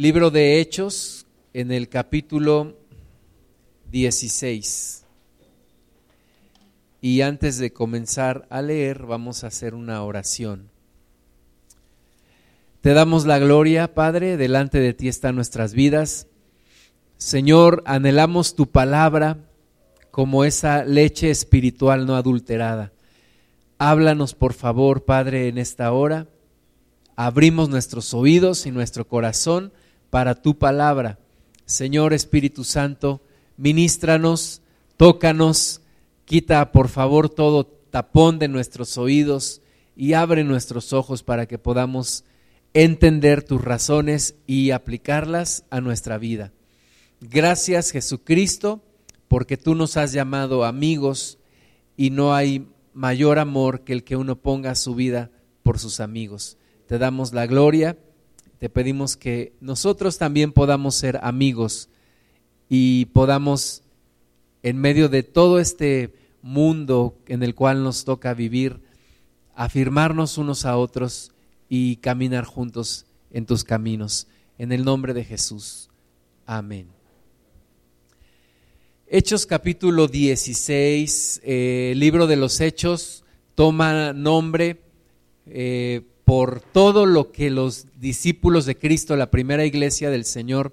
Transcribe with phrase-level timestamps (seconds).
[0.00, 2.74] Libro de Hechos, en el capítulo
[3.92, 5.04] 16.
[7.02, 10.70] Y antes de comenzar a leer, vamos a hacer una oración.
[12.80, 16.28] Te damos la gloria, Padre, delante de ti están nuestras vidas.
[17.18, 19.36] Señor, anhelamos tu palabra
[20.10, 22.90] como esa leche espiritual no adulterada.
[23.76, 26.26] Háblanos, por favor, Padre, en esta hora.
[27.16, 29.74] Abrimos nuestros oídos y nuestro corazón
[30.10, 31.18] para tu palabra.
[31.64, 33.22] Señor Espíritu Santo,
[33.56, 34.60] ministranos,
[34.96, 35.80] tócanos,
[36.24, 39.62] quita por favor todo tapón de nuestros oídos
[39.96, 42.24] y abre nuestros ojos para que podamos
[42.74, 46.52] entender tus razones y aplicarlas a nuestra vida.
[47.20, 48.82] Gracias Jesucristo,
[49.28, 51.38] porque tú nos has llamado amigos
[51.96, 55.30] y no hay mayor amor que el que uno ponga su vida
[55.62, 56.56] por sus amigos.
[56.86, 57.96] Te damos la gloria
[58.60, 61.88] te pedimos que nosotros también podamos ser amigos
[62.68, 63.82] y podamos,
[64.62, 66.12] en medio de todo este
[66.42, 68.82] mundo en el cual nos toca vivir,
[69.54, 71.32] afirmarnos unos a otros
[71.70, 74.26] y caminar juntos en tus caminos.
[74.58, 75.88] En el nombre de Jesús.
[76.44, 76.88] Amén.
[79.06, 84.82] Hechos capítulo 16, eh, libro de los Hechos, toma nombre
[85.46, 90.70] eh, por todo lo que los discípulos de Cristo, la primera iglesia del Señor,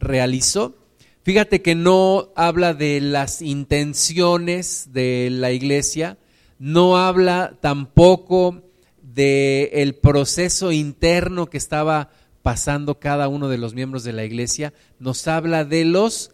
[0.00, 0.74] realizó.
[1.22, 6.18] Fíjate que no habla de las intenciones de la iglesia,
[6.58, 8.64] no habla tampoco
[9.00, 12.10] del el proceso interno que estaba
[12.42, 16.32] pasando cada uno de los miembros de la iglesia, nos habla de los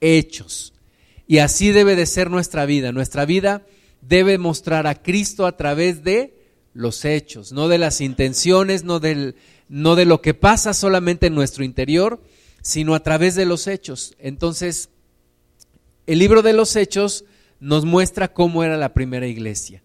[0.00, 0.72] hechos.
[1.26, 2.90] Y así debe de ser nuestra vida.
[2.90, 3.66] Nuestra vida
[4.00, 6.43] debe mostrar a Cristo a través de
[6.74, 9.36] los hechos, no de las intenciones, no, del,
[9.68, 12.20] no de lo que pasa solamente en nuestro interior,
[12.60, 14.14] sino a través de los hechos.
[14.18, 14.90] Entonces,
[16.06, 17.24] el libro de los hechos
[17.60, 19.82] nos muestra cómo era la primera iglesia.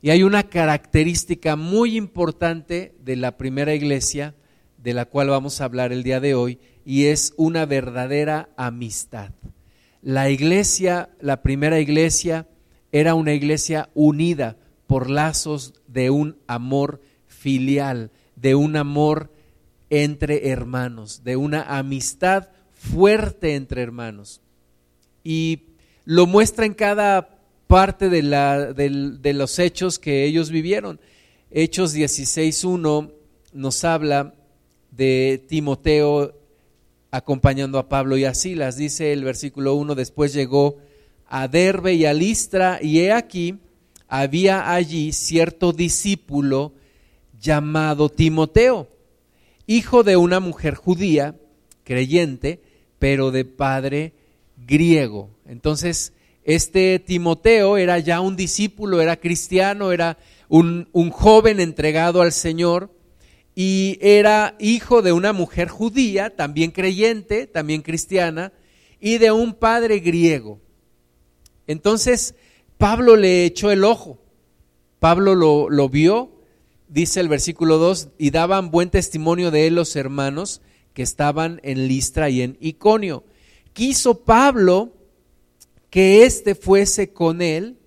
[0.00, 4.34] Y hay una característica muy importante de la primera iglesia,
[4.76, 9.30] de la cual vamos a hablar el día de hoy, y es una verdadera amistad.
[10.02, 12.46] La iglesia, la primera iglesia,
[12.92, 14.56] era una iglesia unida
[14.88, 19.30] por lazos de un amor filial, de un amor
[19.90, 24.40] entre hermanos, de una amistad fuerte entre hermanos.
[25.22, 25.60] Y
[26.06, 28.22] lo muestra en cada parte de,
[29.34, 30.98] los hechos que ellos vivieron.
[31.50, 33.12] Hechos 16.1
[33.52, 34.34] nos habla
[34.90, 36.34] de Timoteo
[37.10, 38.78] acompañando a Pablo y a Silas.
[38.78, 40.78] Dice el versículo 1, después llegó
[41.26, 43.58] a Derbe y a Listra, y he aquí
[44.08, 46.72] había allí cierto discípulo
[47.38, 48.88] llamado Timoteo,
[49.66, 51.36] hijo de una mujer judía,
[51.84, 52.60] creyente,
[52.98, 54.12] pero de padre
[54.66, 55.30] griego.
[55.46, 56.12] Entonces,
[56.44, 60.18] este Timoteo era ya un discípulo, era cristiano, era
[60.48, 62.90] un, joven entregado al Señor
[63.54, 68.52] y era hijo de una mujer judía, también creyente, también cristiana,
[69.00, 70.60] y de un padre griego.
[71.66, 72.34] Entonces,
[72.78, 74.18] Pablo le echó el ojo,
[75.00, 76.30] Pablo lo, lo vio,
[76.88, 80.62] dice el versículo 2, y daban buen testimonio de él los hermanos
[80.94, 83.24] que estaban en Listra y en Iconio.
[83.72, 84.92] Quiso Pablo
[85.90, 87.78] que éste fuese con él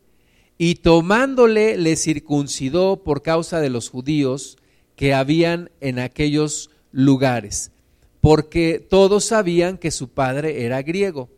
[0.57, 4.58] y tomándole le circuncidó por causa de los judíos
[4.97, 7.72] que habían en aquellos lugares,
[8.19, 11.29] porque todos sabían que su padre era griego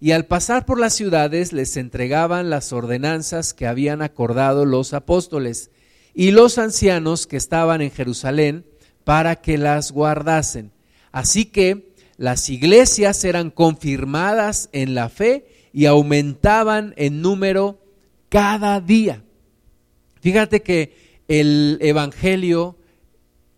[0.00, 5.70] y al pasar por las ciudades les entregaban las ordenanzas que habían acordado los apóstoles
[6.14, 8.64] y los ancianos que estaban en Jerusalén
[9.04, 10.72] para que las guardasen.
[11.10, 17.80] Así que las iglesias eran confirmadas en la fe y aumentaban en número
[18.28, 19.22] cada día.
[20.20, 22.76] Fíjate que el Evangelio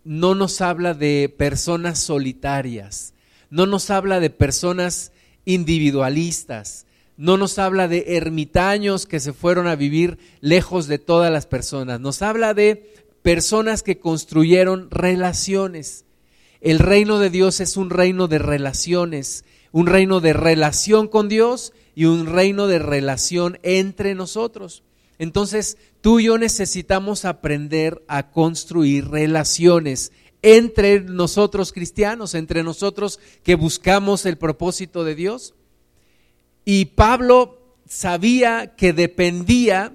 [0.03, 3.13] no nos habla de personas solitarias,
[3.49, 5.11] no nos habla de personas
[5.45, 6.85] individualistas,
[7.17, 11.99] no nos habla de ermitaños que se fueron a vivir lejos de todas las personas,
[11.99, 16.05] nos habla de personas que construyeron relaciones.
[16.61, 21.73] El reino de Dios es un reino de relaciones, un reino de relación con Dios
[21.95, 24.83] y un reino de relación entre nosotros.
[25.19, 30.11] Entonces, tú y yo necesitamos aprender a construir relaciones
[30.41, 35.53] entre nosotros cristianos, entre nosotros que buscamos el propósito de Dios.
[36.65, 39.93] Y Pablo sabía que dependía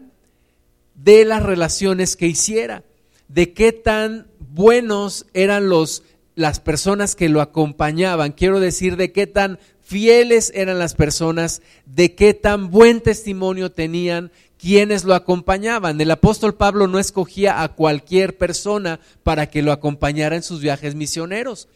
[0.95, 2.85] de las relaciones que hiciera,
[3.29, 6.03] de qué tan buenos eran los
[6.37, 12.15] las personas que lo acompañaban, quiero decir de qué tan fieles eran las personas, de
[12.15, 16.01] qué tan buen testimonio tenían quienes lo acompañaban.
[16.01, 20.95] El apóstol Pablo no escogía a cualquier persona para que lo acompañara en sus viajes
[20.95, 21.69] misioneros,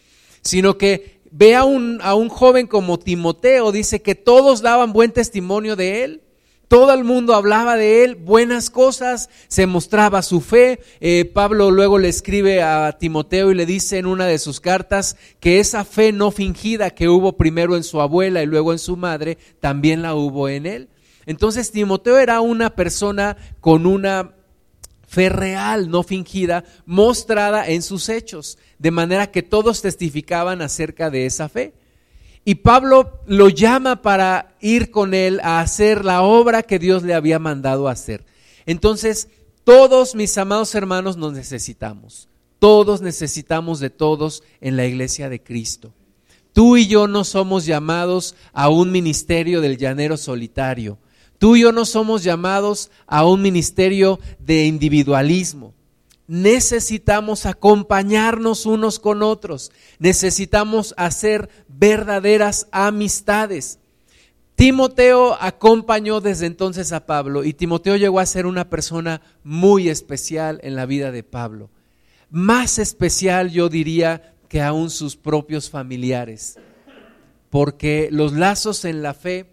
[0.42, 5.12] sino que ve a un, a un joven como Timoteo, dice que todos daban buen
[5.12, 6.22] testimonio de él.
[6.70, 10.78] Todo el mundo hablaba de él, buenas cosas, se mostraba su fe.
[11.00, 15.16] Eh, Pablo luego le escribe a Timoteo y le dice en una de sus cartas
[15.40, 18.96] que esa fe no fingida que hubo primero en su abuela y luego en su
[18.96, 20.88] madre, también la hubo en él.
[21.26, 24.34] Entonces Timoteo era una persona con una
[25.06, 31.26] fe real, no fingida, mostrada en sus hechos, de manera que todos testificaban acerca de
[31.26, 31.74] esa fe.
[32.44, 37.14] Y Pablo lo llama para ir con él a hacer la obra que Dios le
[37.14, 38.24] había mandado hacer.
[38.66, 39.28] Entonces,
[39.64, 42.28] todos mis amados hermanos nos necesitamos.
[42.58, 45.92] Todos necesitamos de todos en la iglesia de Cristo.
[46.52, 50.98] Tú y yo no somos llamados a un ministerio del llanero solitario.
[51.40, 55.74] Tú y yo no somos llamados a un ministerio de individualismo
[56.30, 63.80] necesitamos acompañarnos unos con otros, necesitamos hacer verdaderas amistades.
[64.54, 70.60] Timoteo acompañó desde entonces a Pablo y Timoteo llegó a ser una persona muy especial
[70.62, 71.68] en la vida de Pablo.
[72.30, 76.60] Más especial yo diría que aún sus propios familiares,
[77.50, 79.50] porque los lazos en la fe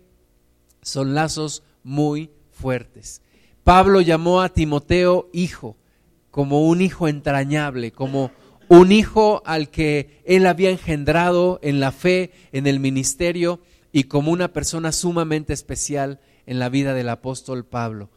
[0.84, 3.22] son lazos muy fuertes.
[3.64, 5.78] Pablo llamó a Timoteo hijo
[6.30, 8.32] como un hijo entrañable, como
[8.68, 13.62] un hijo al que él había engendrado en la fe, en el ministerio
[13.94, 18.10] y como una persona sumamente especial en la vida del apóstol Pablo.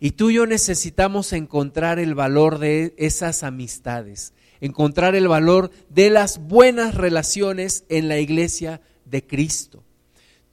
[0.00, 6.10] Y tú y yo necesitamos encontrar el valor de esas amistades, encontrar el valor de
[6.10, 9.82] las buenas relaciones en la iglesia de Cristo.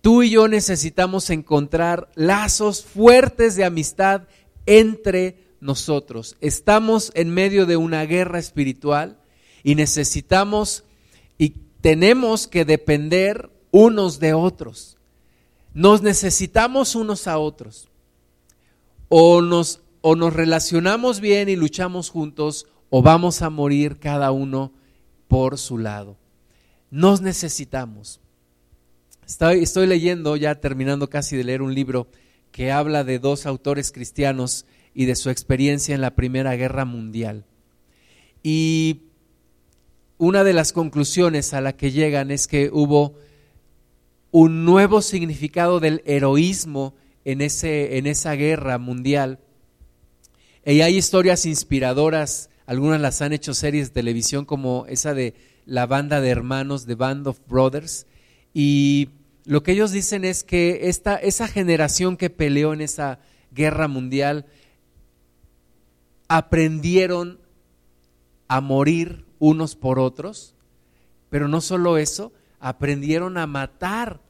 [0.01, 4.23] Tú y yo necesitamos encontrar lazos fuertes de amistad
[4.65, 6.37] entre nosotros.
[6.41, 9.19] Estamos en medio de una guerra espiritual
[9.63, 10.83] y necesitamos
[11.37, 11.49] y
[11.81, 14.97] tenemos que depender unos de otros.
[15.73, 17.87] Nos necesitamos unos a otros.
[19.07, 24.73] O nos, o nos relacionamos bien y luchamos juntos o vamos a morir cada uno
[25.27, 26.17] por su lado.
[26.89, 28.19] Nos necesitamos.
[29.39, 32.09] Estoy, leyendo, ya terminando casi de leer un libro
[32.51, 37.45] que habla de dos autores cristianos y de su experiencia en la Primera Guerra Mundial.
[38.43, 39.03] Y
[40.17, 43.15] una de las conclusiones a la que llegan es que hubo
[44.31, 46.93] un nuevo significado del heroísmo
[47.23, 49.39] en, ese, en esa guerra mundial.
[50.65, 55.35] Y hay historias inspiradoras, algunas las han hecho series de televisión como esa de
[55.65, 58.07] la banda de hermanos, The Band of Brothers,
[58.53, 59.07] y
[59.45, 63.19] lo que ellos dicen es que esta, esa generación que peleó en esa
[63.51, 64.45] guerra mundial
[66.27, 67.39] aprendieron
[68.47, 70.55] a morir unos por otros,
[71.29, 74.21] pero no solo eso, aprendieron a matar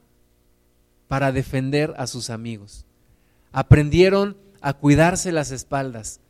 [1.08, 2.86] para defender a sus amigos.
[3.52, 6.22] Aprendieron a cuidarse las espaldas.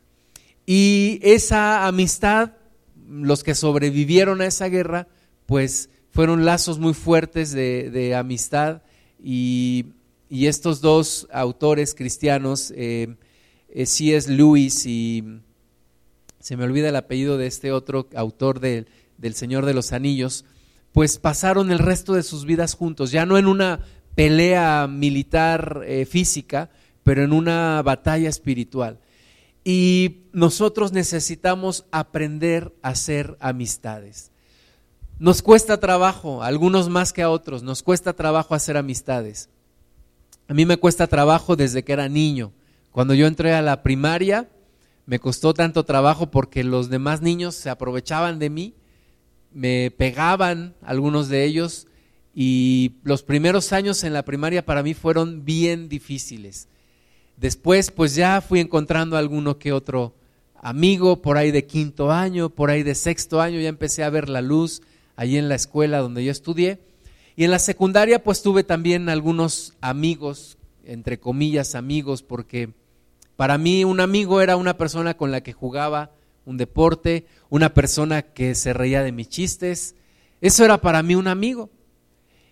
[0.66, 2.52] Y esa amistad,
[3.08, 5.06] los que sobrevivieron a esa guerra,
[5.46, 8.82] pues fueron lazos muy fuertes de, amistad
[9.22, 9.86] y,
[10.30, 13.16] estos dos autores cristianos, eh,
[13.68, 14.30] eh C.S.
[14.30, 15.24] Lewis y
[16.38, 18.86] se me olvida el apellido de este otro autor del
[19.34, 20.44] Señor de los Anillos,
[20.92, 23.80] pues pasaron el resto de sus vidas juntos, ya no en una
[24.14, 26.70] pelea militar eh, física,
[27.02, 28.98] pero en una batalla espiritual.
[29.64, 34.31] Y nosotros necesitamos aprender a hacer amistades.
[35.22, 39.50] Nos cuesta trabajo, algunos más que a otros, nos cuesta trabajo hacer amistades.
[40.48, 42.50] A mí me cuesta trabajo desde que era niño.
[42.90, 44.48] Cuando yo entré a la primaria,
[45.06, 48.74] me costó tanto trabajo porque los demás niños se aprovechaban de mí,
[49.52, 51.86] me pegaban algunos de ellos
[52.34, 56.66] y los primeros años en la primaria para mí fueron bien difíciles.
[57.36, 60.16] Después pues ya fui encontrando alguno que otro
[60.56, 64.28] amigo por ahí de quinto año, por ahí de sexto año, ya empecé a ver
[64.28, 64.82] la luz
[65.16, 66.80] allí en la escuela donde yo estudié.
[67.36, 72.70] Y en la secundaria pues tuve también algunos amigos, entre comillas amigos, porque
[73.36, 76.10] para mí un amigo era una persona con la que jugaba
[76.44, 79.94] un deporte, una persona que se reía de mis chistes.
[80.40, 81.70] Eso era para mí un amigo.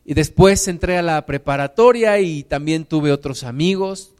[0.04, 4.14] Y después entré a la preparatoria y también tuve otros amigos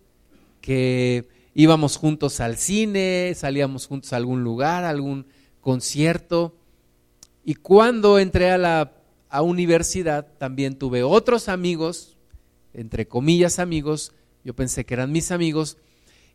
[0.60, 5.26] que íbamos juntos al cine, salíamos juntos a algún lugar, a algún
[5.60, 6.54] concierto.
[7.50, 8.92] Y cuando entré a la
[9.42, 12.16] universidad, también tuve otros amigos,
[12.72, 14.12] entre comillas amigos,
[14.44, 15.76] yo pensé que eran mis amigos,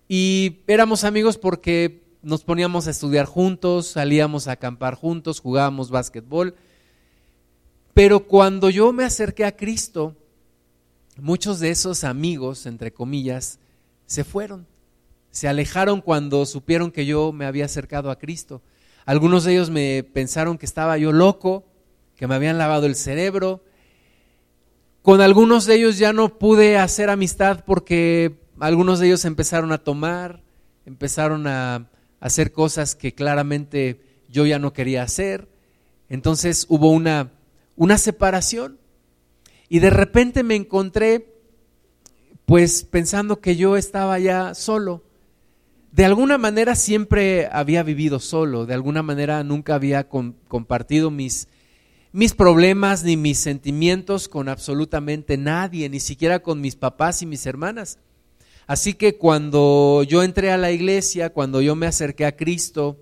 [0.09, 6.53] y éramos amigos porque nos poníamos a estudiar juntos, salíamos a acampar juntos, jugábamos básquetbol.
[7.93, 10.17] Pero cuando yo me acerqué a Cristo,
[11.17, 13.57] muchos de esos amigos, entre comillas,
[14.05, 14.67] se fueron.
[15.31, 18.61] Se alejaron cuando supieron que yo me había acercado a Cristo.
[19.05, 21.63] Algunos de ellos me pensaron que estaba yo loco,
[22.15, 23.63] que me habían lavado el cerebro.
[25.03, 29.77] Con algunos de ellos ya no pude hacer amistad porque algunos de ellos empezaron a
[29.77, 30.41] tomar,
[30.85, 31.87] empezaron a
[32.19, 35.47] hacer cosas que claramente yo ya no quería hacer.
[36.09, 37.31] Entonces hubo una,
[37.75, 38.79] una separación
[39.69, 41.35] y de repente me encontré
[42.45, 45.04] pues pensando que yo estaba ya solo.
[45.95, 51.47] De alguna manera siempre había vivido solo, de alguna manera nunca había compartido mis,
[52.11, 57.45] mis problemas ni mis sentimientos con absolutamente nadie, ni siquiera con mis papás y mis
[57.45, 57.99] hermanas.
[58.67, 62.99] Así que cuando yo entré a la iglesia, cuando yo me acerqué a Cristo,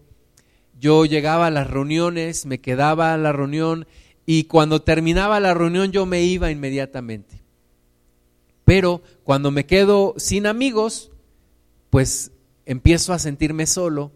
[0.80, 3.88] yo llegaba a las reuniones, me quedaba a la reunión
[4.28, 7.42] y cuando terminaba la reunión yo me iba inmediatamente.
[8.66, 11.10] Pero cuando me quedo sin amigos,
[11.90, 12.33] pues
[12.66, 14.12] empiezo a sentirme solo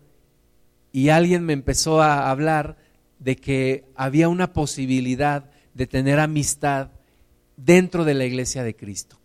[0.91, 2.77] y alguien me empezó a hablar
[3.19, 6.89] de que había una posibilidad de tener amistad
[7.55, 9.17] dentro de la iglesia de Cristo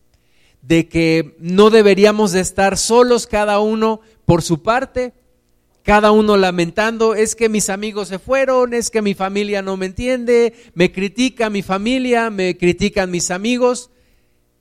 [0.63, 5.13] de que no deberíamos de estar solos cada uno por su parte,
[5.83, 9.87] cada uno lamentando, es que mis amigos se fueron, es que mi familia no me
[9.87, 13.91] entiende, me critica mi familia, me critican mis amigos,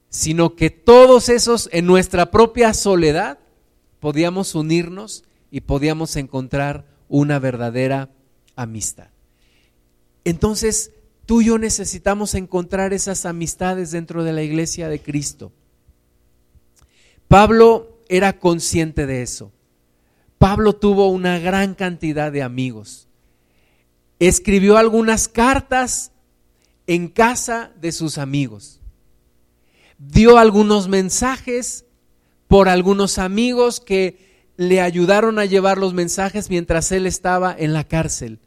[0.10, 3.38] sino que todos esos en nuestra propia soledad
[4.01, 8.10] podíamos unirnos y podíamos encontrar una verdadera
[8.58, 9.08] amistad.
[10.25, 10.91] Entonces,
[11.25, 15.53] tú y yo necesitamos encontrar esas amistades dentro de la iglesia de Cristo.
[17.27, 19.51] Pablo era consciente de eso.
[20.39, 23.08] Pablo tuvo una gran cantidad de amigos.
[24.20, 26.12] Escribió algunas cartas
[26.88, 28.79] en casa de sus amigos.
[30.00, 31.86] Dio algunos mensajes
[32.51, 37.86] por algunos amigos que le ayudaron a llevar los mensajes mientras él estaba en la
[37.86, 38.39] cárcel.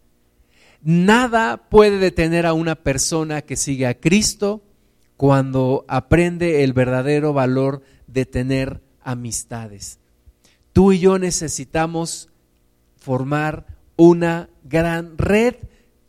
[0.82, 4.60] Nada puede detener a una persona que sigue a Cristo
[5.16, 10.00] cuando aprende el verdadero valor de tener amistades.
[10.74, 12.28] Tú y yo necesitamos
[12.98, 13.64] formar
[13.96, 15.54] una gran red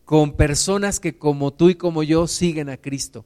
[0.03, 3.23] con personas que como tú y como yo siguen a Cristo.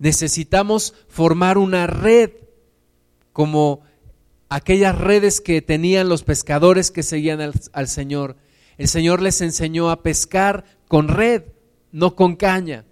[0.00, 2.32] Necesitamos formar una red
[3.32, 3.82] como
[4.54, 8.36] aquellas redes que tenían los pescadores que seguían al, Señor.
[8.76, 11.44] El Señor les enseñó a pescar con red,
[11.90, 12.84] no con caña.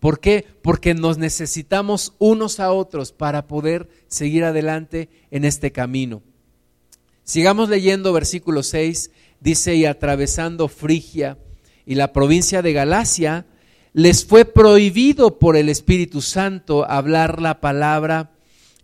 [0.00, 0.44] ¿Por qué?
[0.62, 6.22] Porque nos necesitamos unos a otros para poder seguir adelante en este camino.
[7.22, 11.38] Sigamos leyendo versículo 6, dice, y atravesando Frigia
[11.86, 13.46] y la provincia de Galacia,
[13.92, 18.32] les fue prohibido por el Espíritu Santo hablar la palabra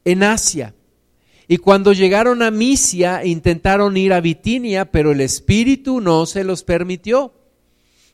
[0.05, 0.76] en Asia.
[1.49, 6.65] Y cuando llegaron a Misia, intentaron ir a Bitinia, pero el Espíritu no se los
[6.65, 7.33] permitió.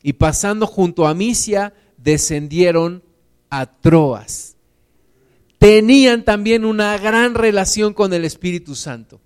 [0.02, 3.02] Y pasando junto a Misia, descendieron
[3.48, 4.56] a Troas.
[5.58, 9.20] Tenían también una gran relación con el Espíritu Santo.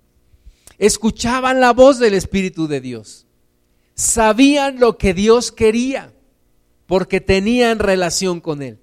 [0.77, 3.25] Escuchaban la voz del Espíritu de Dios.
[3.95, 6.13] Sabían lo que Dios quería
[6.85, 8.79] porque tenían relación con Él.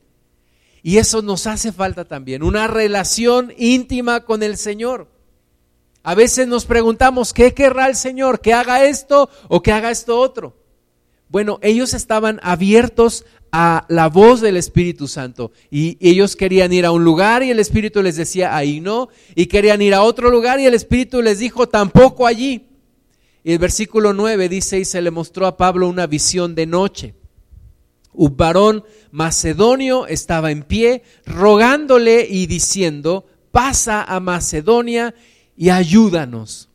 [0.83, 5.14] Y eso nos hace falta también, una relación íntima con el Señor.
[6.05, 8.43] A veces nos preguntamos, ¿qué querrá el Señor?
[8.43, 10.55] ¿Que haga esto o que haga esto otro?
[11.31, 15.51] Bueno, ellos estaban abiertos a la voz del Espíritu Santo.
[15.71, 19.09] Y ellos querían ir a un lugar y el Espíritu les decía, ahí no.
[19.35, 22.67] Y querían ir a otro lugar y el Espíritu les dijo, tampoco allí.
[23.43, 27.15] Y el versículo 9 dice, y se le mostró a Pablo una visión de noche.
[28.13, 35.15] Un varón macedonio estaba en pie, rogándole y diciendo, pasa a Macedonia
[35.57, 36.69] y ayúdanos.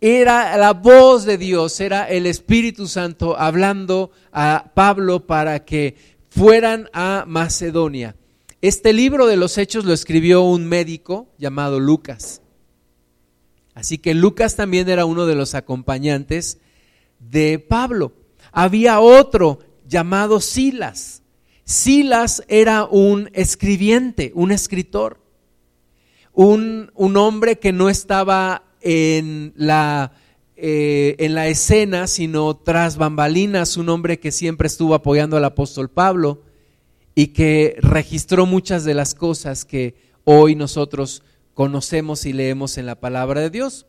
[0.00, 5.96] Era la voz de Dios, era el Espíritu Santo hablando a Pablo para que
[6.30, 8.14] fueran a Macedonia.
[8.60, 12.42] Este libro de los hechos lo escribió un médico llamado Lucas.
[13.74, 16.58] Así que Lucas también era uno de los acompañantes
[17.18, 18.12] de Pablo.
[18.52, 21.22] Había otro llamado Silas.
[21.64, 25.20] Silas era un escribiente, un escritor,
[26.38, 30.12] un, un hombre que no estaba en la
[30.54, 35.90] eh, en la escena, sino tras bambalinas, un hombre que siempre estuvo apoyando al apóstol
[35.90, 36.42] Pablo
[37.16, 43.00] y que registró muchas de las cosas que hoy nosotros conocemos y leemos en la
[43.00, 43.86] palabra de Dios.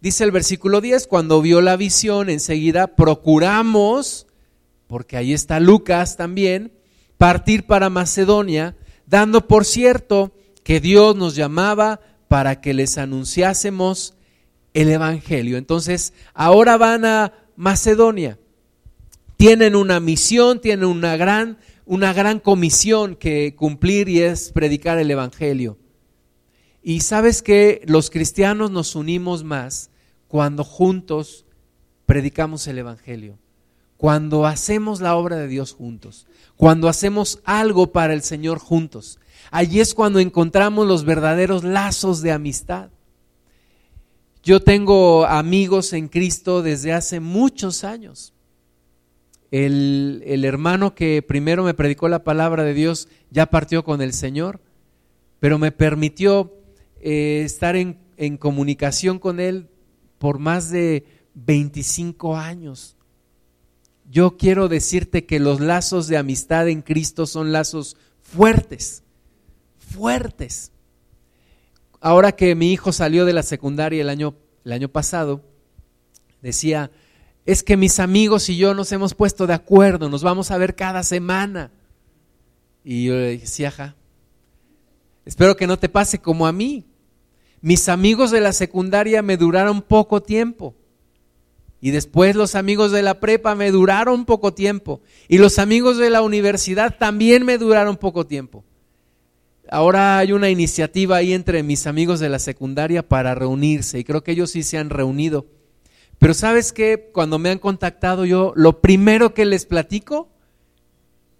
[0.00, 4.28] Dice el versículo 10, cuando vio la visión, enseguida procuramos,
[4.86, 6.72] porque ahí está Lucas también,
[7.18, 10.32] partir para Macedonia, dando por cierto
[10.62, 14.14] que Dios nos llamaba para que les anunciásemos
[14.74, 15.58] el Evangelio.
[15.58, 18.38] Entonces, ahora van a Macedonia.
[19.36, 25.10] Tienen una misión, tienen una gran, una gran comisión que cumplir y es predicar el
[25.10, 25.78] Evangelio.
[26.82, 29.90] Y sabes que los cristianos nos unimos más
[30.28, 31.44] cuando juntos
[32.06, 33.38] predicamos el Evangelio,
[33.96, 36.26] cuando hacemos la obra de Dios juntos
[36.62, 39.18] cuando hacemos algo para el Señor juntos.
[39.52, 42.90] Allí es cuando encontramos los verdaderos lazos de amistad.
[44.42, 48.34] Yo tengo amigos en Cristo desde hace muchos años.
[49.52, 54.60] El, hermano que primero me predicó la palabra de Dios ya partió con el Señor,
[55.38, 56.52] pero me permitió
[57.00, 59.68] eh, estar en, en comunicación con él
[60.18, 61.04] por más de
[61.34, 62.96] 25 años
[64.12, 69.01] yo quiero decirte que los lazos de amistad en Cristo son lazos fuertes,
[69.92, 70.72] fuertes.
[72.00, 74.34] Ahora que mi hijo salió de la secundaria el año,
[74.64, 75.42] el año pasado,
[76.40, 76.90] decía,
[77.46, 80.74] es que mis amigos y yo nos hemos puesto de acuerdo, nos vamos a ver
[80.74, 81.70] cada semana.
[82.84, 83.94] Y yo le dije, ajá,
[85.24, 86.84] espero que no te pase como a mí.
[87.60, 90.74] Mis amigos de la secundaria me duraron poco tiempo.
[91.80, 95.00] Y después los amigos de la prepa me duraron poco tiempo.
[95.28, 98.64] Y los amigos de la universidad también me duraron poco tiempo.
[99.72, 104.22] Ahora hay una iniciativa ahí entre mis amigos de la secundaria para reunirse y creo
[104.22, 105.46] que ellos sí se han reunido.
[106.18, 110.28] Pero sabes que cuando me han contactado yo, lo primero que les platico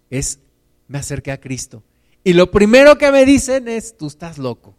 [0.09, 0.39] es,
[0.87, 1.83] me acerqué a Cristo.
[2.23, 4.73] Y lo primero que me dicen es, tú estás loco.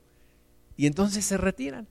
[0.77, 1.87] Y entonces se retiran.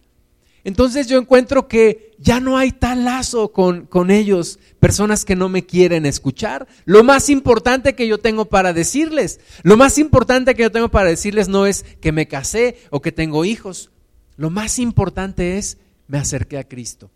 [0.66, 5.50] Entonces yo encuentro que ya no hay tal lazo con, con, ellos, personas que no
[5.50, 6.68] me quieren escuchar.
[6.86, 11.10] Lo más importante que yo tengo para decirles, lo más importante que yo tengo para
[11.10, 13.92] decirles no es que me casé o que tengo hijos.
[14.38, 17.12] Lo más importante es me acerqué a Cristo.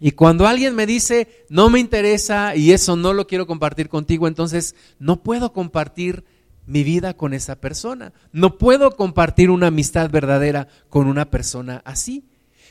[0.00, 4.28] Y cuando alguien me dice, no me interesa y eso no lo quiero compartir contigo,
[4.28, 6.24] entonces no puedo compartir
[6.66, 8.12] mi vida con esa persona.
[8.30, 12.24] No puedo compartir una amistad verdadera con una persona así.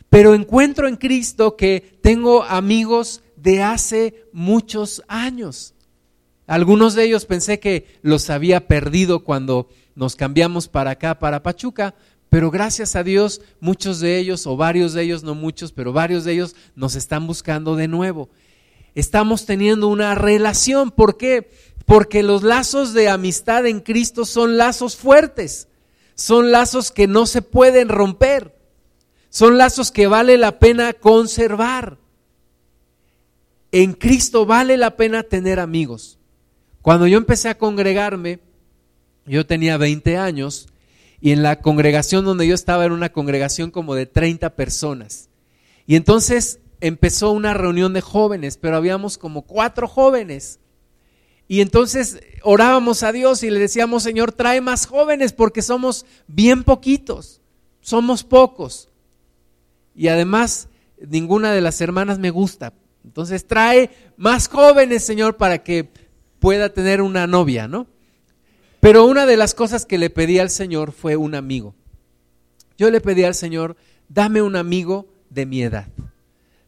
[0.09, 5.73] Pero encuentro en Cristo que tengo amigos de hace muchos años.
[6.47, 11.93] Algunos de ellos pensé que los había perdido cuando nos cambiamos para acá, para Pachuca,
[12.29, 16.23] pero gracias a Dios muchos de ellos, o varios de ellos, no muchos, pero varios
[16.23, 18.29] de ellos nos están buscando de nuevo.
[18.95, 20.91] Estamos teniendo una relación.
[20.91, 21.51] ¿Por qué?
[21.85, 25.67] Porque los lazos de amistad en Cristo son lazos fuertes,
[26.15, 28.56] son lazos que no se pueden romper.
[29.37, 31.99] Son lazos que vale la pena conservar.
[33.71, 36.17] En Cristo vale la pena tener amigos.
[36.81, 38.39] Cuando yo empecé a congregarme,
[39.27, 40.69] yo tenía 20 años
[41.21, 45.29] y en la congregación donde yo estaba era una congregación como de 30 personas.
[45.85, 50.59] Y entonces empezó una reunión de jóvenes, pero habíamos como cuatro jóvenes.
[51.47, 56.63] Y entonces orábamos a Dios y le decíamos, Señor, trae más jóvenes porque somos bien
[56.63, 57.39] poquitos,
[57.81, 58.89] somos pocos
[59.97, 60.69] y además
[61.05, 62.73] ninguna de las hermanas me gusta.
[63.03, 65.89] Entonces trae más jóvenes, Señor, para que
[66.39, 67.87] pueda tener una novia, ¿no?
[68.79, 71.73] Pero una de las cosas que le pedí al Señor fue un amigo.
[72.77, 73.75] Yo le pedí al Señor,
[74.07, 75.87] dame un amigo de mi edad.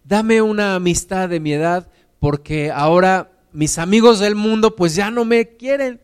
[0.04, 1.88] Dame una amistad de mi edad
[2.20, 6.02] porque ahora mis amigos del mundo pues ya no me quieren,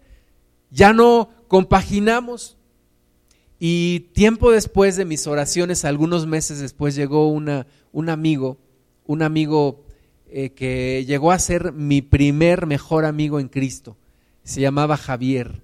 [0.69, 2.55] ya no compaginamos.
[3.67, 8.59] Y tiempo después de mis oraciones, algunos meses después, llegó una, un amigo,
[9.07, 9.83] un amigo
[10.27, 13.97] eh, que llegó a ser mi primer mejor amigo en Cristo.
[14.43, 15.63] Se llamaba Javier,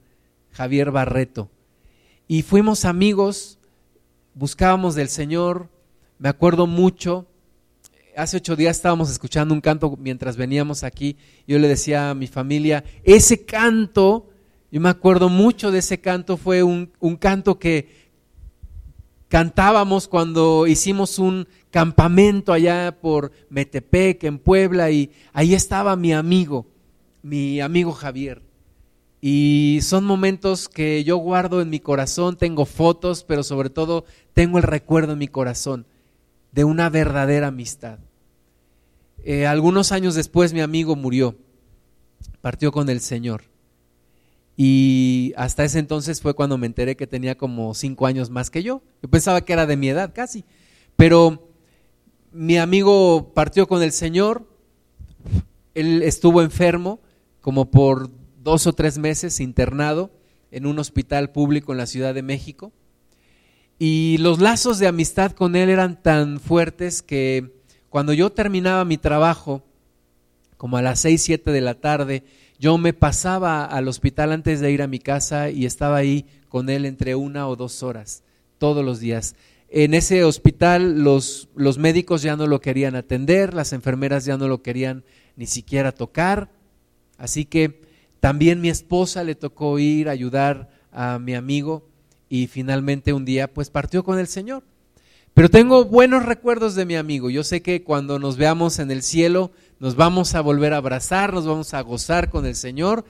[0.49, 1.51] Javier Barreto.
[2.27, 3.59] Y fuimos amigos,
[4.33, 5.69] buscábamos del Señor,
[6.17, 7.27] me acuerdo mucho.
[8.17, 11.17] Hace ocho días estábamos escuchando un canto mientras veníamos aquí.
[11.45, 14.30] Yo le decía a mi familia, ese canto
[14.71, 18.09] yo me acuerdo mucho de ese canto, fue un, canto que
[19.27, 26.67] cantábamos cuando hicimos un campamento allá por Metepec, en Puebla, y ahí estaba mi amigo,
[27.21, 28.41] mi amigo Javier.
[29.19, 34.57] Y son momentos que yo guardo en mi corazón, tengo fotos, pero sobre todo tengo
[34.57, 35.85] el recuerdo en mi corazón
[36.53, 37.99] de una verdadera amistad,
[39.23, 41.35] eh, algunos años después mi amigo murió,
[42.41, 43.50] partió con el Señor.
[44.57, 48.63] Y hasta ese entonces fue cuando me enteré que tenía como cinco años más que
[48.63, 48.81] yo.
[49.01, 50.45] Yo pensaba que era de mi edad casi.
[50.95, 51.49] Pero
[52.31, 54.47] mi amigo partió con el Señor,
[55.73, 56.99] él estuvo enfermo
[57.41, 58.09] como por
[58.43, 60.11] dos o tres meses internado
[60.51, 62.71] en un hospital público en la Ciudad de México.
[63.79, 68.97] Y los lazos de amistad con él eran tan fuertes que cuando yo terminaba mi
[68.97, 69.63] trabajo,
[70.57, 72.23] como a las seis, siete de la tarde,
[72.61, 76.69] yo me pasaba al hospital antes de ir a mi casa y estaba ahí con
[76.69, 78.21] él entre una o dos horas,
[78.59, 79.35] todos los días.
[79.67, 84.47] En ese hospital los, los médicos ya no lo querían atender, las enfermeras ya no
[84.47, 85.03] lo querían
[85.35, 86.51] ni siquiera tocar,
[87.17, 87.81] así que
[88.19, 91.89] también mi esposa le tocó ir a ayudar a mi amigo
[92.29, 94.63] y finalmente un día pues partió con el Señor.
[95.33, 97.31] Pero tengo buenos recuerdos de mi amigo.
[97.31, 101.33] Yo sé que cuando nos veamos en el cielo nos vamos a volver a abrazar,
[101.33, 103.03] nos vamos a gozar con el Señor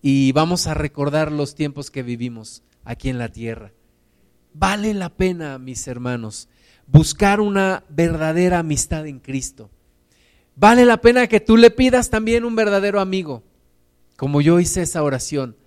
[0.00, 3.72] y vamos a recordar los tiempos que vivimos aquí en la tierra.
[4.54, 6.48] Vale la pena, mis hermanos,
[6.86, 9.68] buscar una verdadera amistad en Cristo.
[10.56, 13.42] Vale la pena que tú le pidas también un verdadero amigo,
[14.16, 15.58] como yo hice esa oración.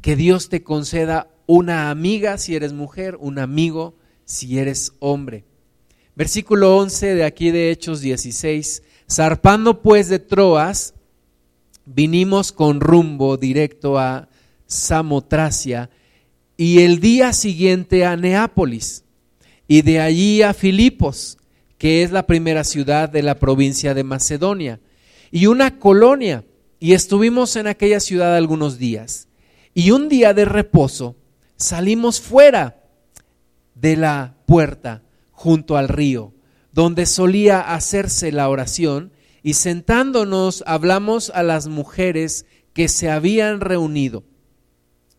[0.00, 5.44] Que Dios te conceda una amiga si eres mujer, un amigo si eres hombre.
[6.14, 8.82] Versículo 11 de aquí de Hechos 16.
[9.10, 10.94] Zarpando pues de Troas,
[11.84, 14.28] vinimos con rumbo directo a
[14.66, 15.90] Samotracia
[16.56, 19.04] y el día siguiente a Neápolis
[19.68, 21.38] y de allí a Filipos,
[21.78, 24.80] que es la primera ciudad de la provincia de Macedonia,
[25.30, 26.44] y una colonia,
[26.78, 29.28] y estuvimos en aquella ciudad algunos días.
[29.74, 31.16] Y un día de reposo
[31.56, 32.82] salimos fuera
[33.74, 36.32] de la puerta junto al río,
[36.76, 39.10] donde solía hacerse la oración,
[39.42, 44.24] y sentándonos hablamos a las mujeres que se habían reunido.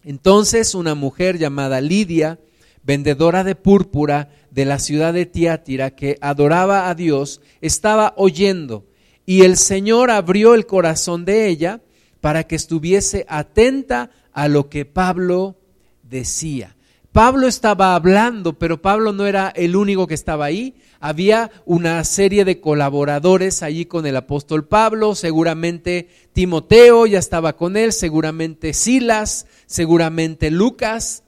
[0.03, 2.39] Entonces una mujer llamada Lidia,
[2.83, 8.85] vendedora de púrpura de la ciudad de Tiátira, que adoraba a Dios, estaba oyendo,
[9.25, 11.81] y el Señor abrió el corazón de ella
[12.21, 15.57] para que estuviese atenta a lo que Pablo
[16.03, 16.76] decía.
[17.17, 20.75] Pablo estaba hablando, pero Pablo no era el único que estaba ahí.
[20.99, 27.75] Había una serie de colaboradores allí con el apóstol Pablo, seguramente Timoteo ya estaba con
[27.75, 31.23] él, seguramente Silas, seguramente Lucas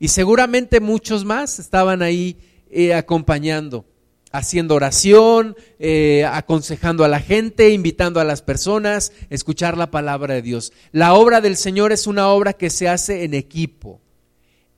[0.00, 2.36] y seguramente muchos más estaban ahí
[2.68, 3.84] eh, acompañando,
[4.32, 10.34] haciendo oración, eh, aconsejando a la gente, invitando a las personas a escuchar la palabra
[10.34, 10.72] de Dios.
[10.90, 14.00] La obra del Señor es una obra que se hace en equipo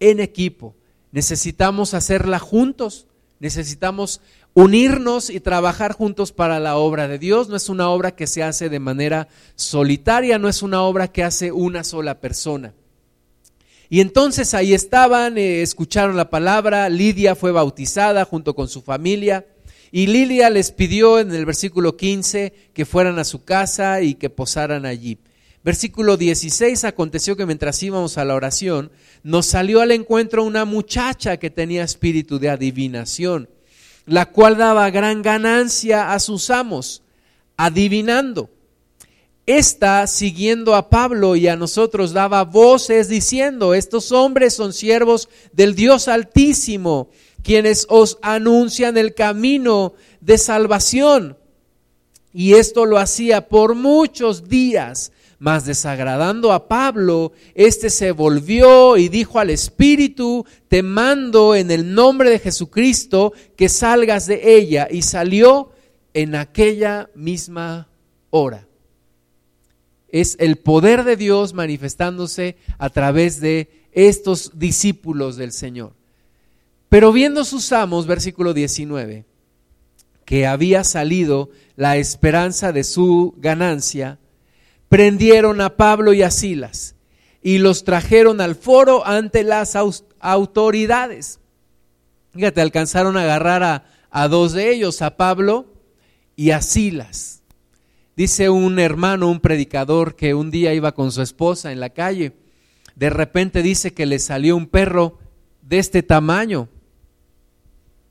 [0.01, 0.75] en equipo.
[1.13, 3.07] Necesitamos hacerla juntos,
[3.39, 4.21] necesitamos
[4.55, 7.49] unirnos y trabajar juntos para la obra de Dios.
[7.49, 11.25] No es una obra que se hace de manera solitaria, no es una obra que
[11.25, 12.75] hace una sola persona.
[13.89, 19.47] Y entonces ahí estaban, eh, escucharon la palabra, Lidia fue bautizada junto con su familia.
[19.91, 24.31] Y Lidia les pidió en el versículo 15 que fueran a su casa y que
[24.31, 25.19] posaran allí.
[25.63, 28.91] Versículo 16, aconteció que mientras íbamos a la oración,
[29.23, 33.51] nos salió al encuentro una muchacha que tenía espíritu de adivinación,
[34.07, 37.03] la cual daba gran ganancia a sus amos,
[37.59, 38.49] adivinando.
[39.45, 45.75] Esta, siguiendo a Pablo y a nosotros, daba voces diciendo, estos hombres son siervos del
[45.75, 47.11] Dios Altísimo,
[47.43, 49.93] quienes os anuncian el camino
[50.23, 51.37] de salvación.
[52.33, 59.09] Y esto lo hacía por muchos días mas desagradando a Pablo, éste se volvió y
[59.09, 64.87] dijo al Espíritu, te mando en el nombre de Jesucristo que salgas de ella.
[64.91, 65.73] Y salió
[66.13, 67.89] en aquella misma
[68.29, 68.69] hora.
[70.09, 75.95] Es el poder de Dios manifestándose a través de estos discípulos del Señor.
[76.91, 79.25] Pero viendo sus amos, versículo 19,
[80.27, 84.20] que había salido la esperanza de su ganancia,
[84.91, 86.97] prendieron a Pablo y a Silas
[87.41, 89.79] y los trajeron al foro ante las
[90.19, 91.39] autoridades.
[92.33, 95.73] Fíjate, alcanzaron a agarrar a, a dos de ellos, a Pablo
[96.35, 97.41] y a Silas.
[98.17, 102.33] Dice un hermano, un predicador, que un día iba con su esposa en la calle.
[102.97, 105.19] De repente dice que le salió un perro
[105.63, 106.69] de este tamaño.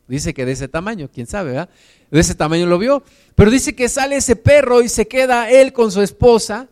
[0.07, 1.69] Dice que de ese tamaño, quién sabe, ¿verdad?
[2.11, 3.03] De ese tamaño lo vio.
[3.35, 6.67] Pero dice que sale ese perro y se queda él con su esposa.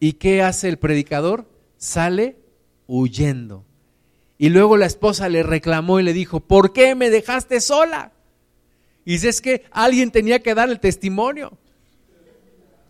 [0.00, 1.46] ¿Y qué hace el predicador?
[1.76, 2.36] Sale
[2.86, 3.64] huyendo.
[4.38, 8.12] Y luego la esposa le reclamó y le dijo, ¿por qué me dejaste sola?
[9.04, 11.56] Y dice, es que alguien tenía que dar el testimonio.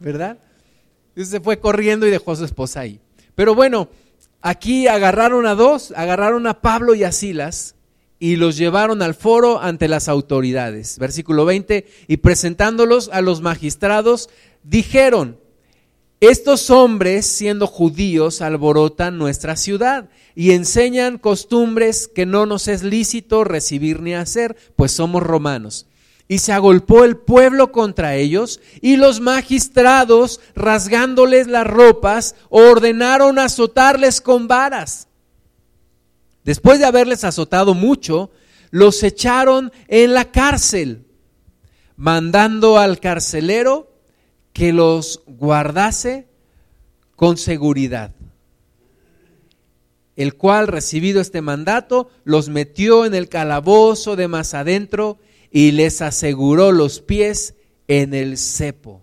[0.02, 0.38] ¿verdad?
[1.14, 3.00] Y se fue corriendo y dejó a su esposa ahí.
[3.34, 3.88] Pero bueno,
[4.40, 7.74] aquí agarraron a dos, agarraron a Pablo y a Silas
[8.22, 10.96] y los llevaron al foro ante las autoridades.
[11.00, 14.30] Versículo 20, y presentándolos a los magistrados,
[14.62, 15.40] dijeron,
[16.20, 23.42] estos hombres, siendo judíos, alborotan nuestra ciudad y enseñan costumbres que no nos es lícito
[23.42, 25.86] recibir ni hacer, pues somos romanos.
[26.28, 34.20] Y se agolpó el pueblo contra ellos y los magistrados, rasgándoles las ropas, ordenaron azotarles
[34.20, 35.08] con varas.
[36.44, 38.30] Después de haberles azotado mucho,
[38.70, 41.04] los echaron en la cárcel,
[41.96, 43.92] mandando al carcelero
[44.52, 46.26] que los guardase
[47.16, 48.12] con seguridad,
[50.16, 55.18] el cual, recibido este mandato, los metió en el calabozo de más adentro
[55.50, 57.54] y les aseguró los pies
[57.88, 59.02] en el cepo.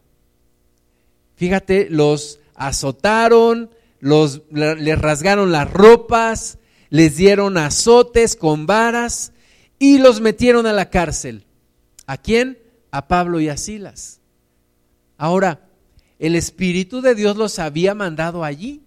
[1.36, 6.59] Fíjate, los azotaron, los, les rasgaron las ropas,
[6.89, 9.32] les dieron azotes con varas
[9.78, 11.45] y los metieron a la cárcel.
[12.06, 12.60] ¿A quién?
[12.91, 14.19] A Pablo y a Silas.
[15.17, 15.67] Ahora,
[16.17, 18.82] el Espíritu de Dios los había mandado allí.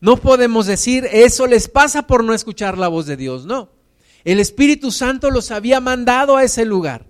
[0.00, 3.70] No podemos decir, eso les pasa por no escuchar la voz de Dios, no.
[4.24, 7.06] El Espíritu Santo los había mandado a ese lugar.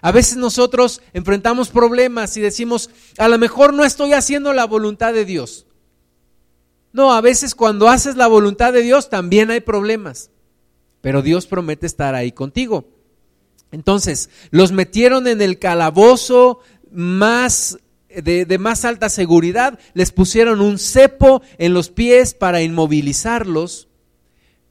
[0.00, 5.14] A veces nosotros enfrentamos problemas y decimos, a lo mejor no estoy haciendo la voluntad
[5.14, 5.66] de Dios.
[6.94, 10.30] No, a veces cuando haces la voluntad de Dios también hay problemas,
[11.00, 12.84] pero Dios promete estar ahí contigo.
[13.72, 16.60] Entonces, los metieron en el calabozo
[16.92, 17.78] más
[18.08, 23.88] de, más alta seguridad, les pusieron un cepo en los pies para inmovilizarlos,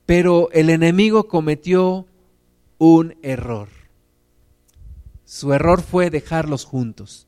[0.05, 2.07] pero el enemigo cometió
[2.77, 3.67] un error.
[5.25, 7.27] Su error fue dejarlos juntos.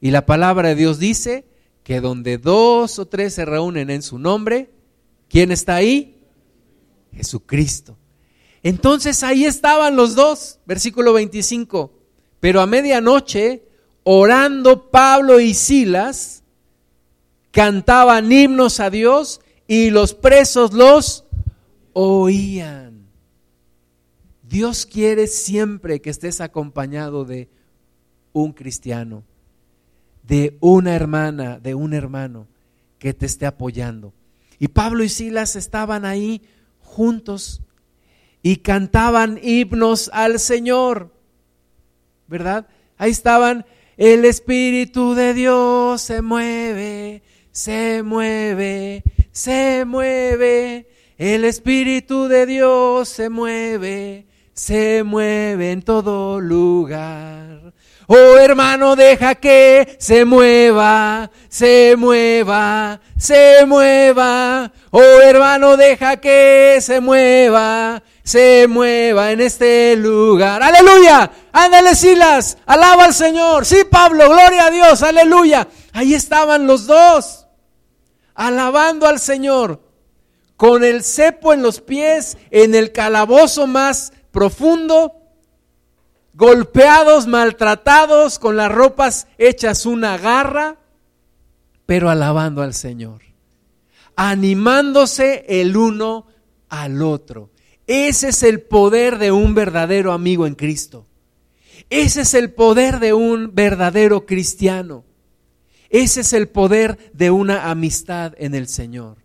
[0.00, 1.46] Y la palabra de Dios dice
[1.84, 4.70] que donde dos o tres se reúnen en su nombre,
[5.28, 6.18] ¿quién está ahí?
[7.14, 7.96] Jesucristo.
[8.64, 11.92] Entonces ahí estaban los dos, versículo 25.
[12.40, 13.62] Pero a medianoche
[14.04, 16.42] orando Pablo y Silas,
[17.50, 21.24] cantaban himnos a Dios y los presos los
[21.92, 23.08] oían.
[24.42, 27.48] Dios quiere siempre que estés acompañado de
[28.32, 29.24] un cristiano,
[30.26, 32.46] de una hermana, de un hermano
[32.98, 34.12] que te esté apoyando.
[34.58, 36.42] Y Pablo y Silas estaban ahí
[36.80, 37.62] juntos
[38.42, 41.12] y cantaban himnos al Señor,
[42.26, 42.66] ¿verdad?
[42.96, 43.64] Ahí estaban
[43.96, 50.88] el Espíritu de Dios se mueve, se mueve, se mueve.
[51.16, 57.63] El Espíritu de Dios se mueve, se mueve en todo lugar.
[58.06, 64.70] Oh hermano, deja que se mueva, se mueva, se mueva.
[64.90, 70.62] Oh hermano, deja que se mueva, se mueva en este lugar.
[70.62, 71.30] Aleluya.
[71.52, 73.64] Ándale Silas, alaba al Señor.
[73.64, 75.66] Sí, Pablo, gloria a Dios, aleluya.
[75.94, 77.46] Ahí estaban los dos,
[78.34, 79.80] alabando al Señor,
[80.58, 85.23] con el cepo en los pies, en el calabozo más profundo,
[86.34, 90.78] golpeados, maltratados, con las ropas hechas una garra,
[91.86, 93.22] pero alabando al Señor,
[94.16, 96.26] animándose el uno
[96.68, 97.50] al otro.
[97.86, 101.06] Ese es el poder de un verdadero amigo en Cristo.
[101.90, 105.04] Ese es el poder de un verdadero cristiano.
[105.90, 109.18] Ese es el poder de una amistad en el Señor,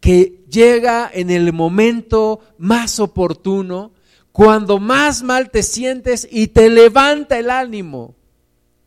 [0.00, 3.92] que llega en el momento más oportuno,
[4.38, 8.14] cuando más mal te sientes y te levanta el ánimo,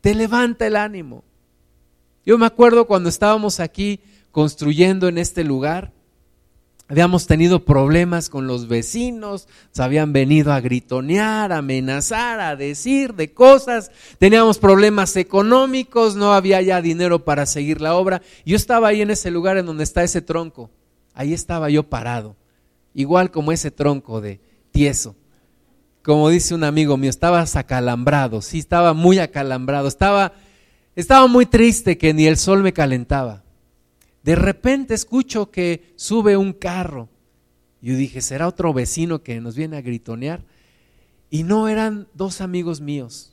[0.00, 1.24] te levanta el ánimo.
[2.24, 5.92] Yo me acuerdo cuando estábamos aquí construyendo en este lugar,
[6.88, 13.14] Habíamos tenido problemas con los vecinos, se habían venido a gritonear, a amenazar, a decir
[13.14, 18.20] de cosas, teníamos problemas económicos, no había ya dinero para seguir la obra.
[18.44, 20.70] Yo estaba ahí en ese lugar en donde está ese tronco,
[21.14, 22.36] ahí estaba yo parado,
[22.92, 25.14] igual como ese tronco de tieso.
[26.02, 30.32] Como dice un amigo mío, estaba acalambrado, sí, estaba muy acalambrado, estaba,
[30.96, 33.44] estaba muy triste que ni el sol me calentaba.
[34.24, 37.08] De repente escucho que sube un carro.
[37.80, 40.44] Yo dije, ¿será otro vecino que nos viene a gritonear?
[41.30, 43.32] Y no eran dos amigos míos,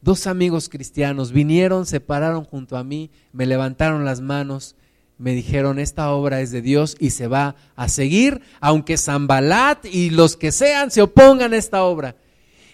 [0.00, 1.32] dos amigos cristianos.
[1.32, 4.76] Vinieron, se pararon junto a mí, me levantaron las manos,
[5.20, 10.08] me dijeron, esta obra es de Dios y se va a seguir, aunque Zambalat y
[10.08, 12.16] los que sean se opongan a esta obra.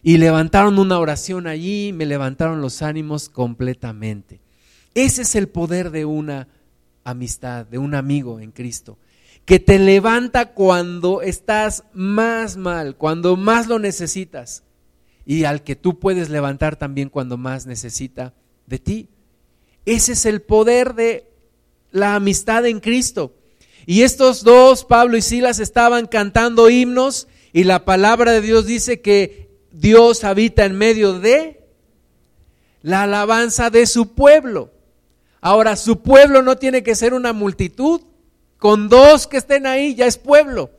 [0.01, 4.41] Y levantaron una oración allí, me levantaron los ánimos completamente.
[4.95, 6.47] Ese es el poder de una
[7.03, 8.97] amistad, de un amigo en Cristo,
[9.45, 14.63] que te levanta cuando estás más mal, cuando más lo necesitas,
[15.25, 18.35] y al que tú puedes levantar también cuando más necesita
[18.67, 19.09] de ti.
[19.85, 21.36] Ese es el poder de
[21.91, 23.35] la amistad en Cristo.
[23.87, 29.01] Y estos dos, Pablo y Silas, estaban cantando himnos y la palabra de Dios dice
[29.01, 31.65] que Dios habita en medio de
[32.83, 34.73] la alabanza de su pueblo.
[35.41, 38.01] Ahora, su pueblo no tiene que ser una multitud.
[38.59, 40.71] Con dos que estén ahí ya es pueblo.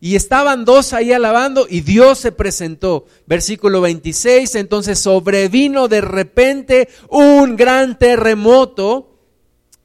[0.00, 3.06] Y estaban dos ahí alabando y Dios se presentó.
[3.26, 9.11] Versículo 26, entonces sobrevino de repente un gran terremoto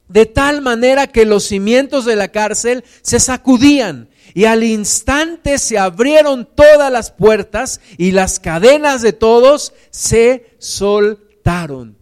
[0.08, 5.78] de tal manera que los cimientos de la cárcel se sacudían y al instante se
[5.78, 11.98] abrieron todas las puertas y las cadenas de todos se soltaron.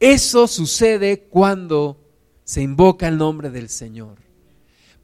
[0.00, 2.00] Eso sucede cuando
[2.44, 4.18] se invoca el nombre del Señor.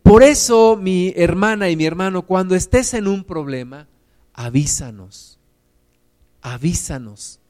[0.02, 3.86] Por eso, mi hermana y mi hermano, cuando estés en un problema,
[4.32, 5.38] avísanos.
[6.40, 7.40] Avísanos.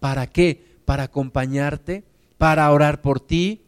[0.00, 0.78] ¿Para qué?
[0.84, 2.04] Para acompañarte,
[2.38, 3.65] para orar por ti,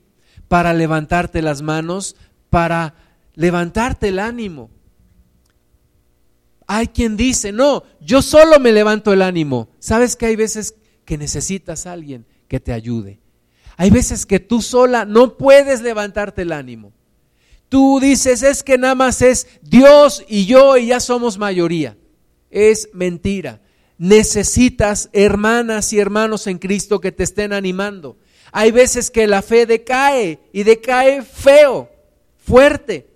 [0.49, 2.17] para levantarte las manos,
[2.51, 2.95] para
[3.35, 4.71] levantarte el ánimo.
[6.67, 9.69] Hay quien dice, no, yo solo me levanto el ánimo.
[9.79, 13.21] ¿Sabes que hay veces que necesitas a alguien que te ayude?
[13.77, 16.93] Hay veces que tú sola no puedes levantarte el ánimo.
[17.69, 21.97] Tú dices, es que nada más es Dios y yo y ya somos mayoría.
[22.51, 23.61] Es mentira.
[23.99, 28.17] Necesitas hermanas y hermanos en Cristo que te estén animando.
[28.53, 31.91] Hay veces que la fe decae y decae feo,
[32.37, 33.09] fuerte.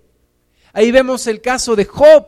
[0.73, 2.27] Ahí vemos el caso de Job,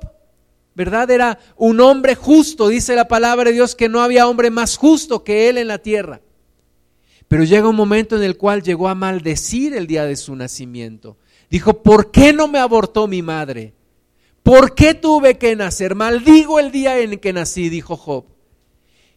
[0.73, 1.09] ¿verdad?
[1.09, 5.23] Era un hombre justo, dice la palabra de Dios que no había hombre más justo
[5.23, 6.21] que él en la tierra.
[7.27, 11.17] Pero llega un momento en el cual llegó a maldecir el día de su nacimiento.
[11.49, 13.73] Dijo, ¿por qué no me abortó mi madre?
[14.43, 15.95] ¿Por qué tuve que nacer?
[15.95, 18.25] Maldigo el día en que nací, dijo Job.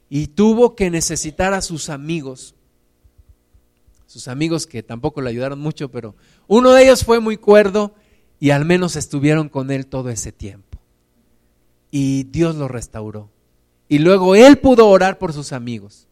[0.09, 2.55] Y tuvo que necesitar a sus amigos
[4.09, 6.17] sus amigos que tampoco le ayudaron mucho, pero
[6.47, 7.95] uno de ellos fue muy cuerdo
[8.41, 10.79] y al menos estuvieron con él todo ese tiempo.
[11.91, 13.29] Y Dios lo restauró.
[13.87, 16.09] Y luego él pudo orar por sus amigos.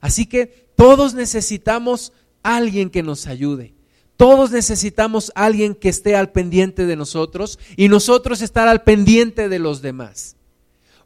[0.00, 2.12] Así que todos necesitamos
[2.42, 3.74] alguien que nos ayude.
[4.16, 9.60] Todos necesitamos alguien que esté al pendiente de nosotros y nosotros estar al pendiente de
[9.60, 10.34] los demás.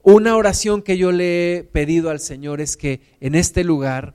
[0.03, 4.15] Una oración que yo le he pedido al Señor es que en este lugar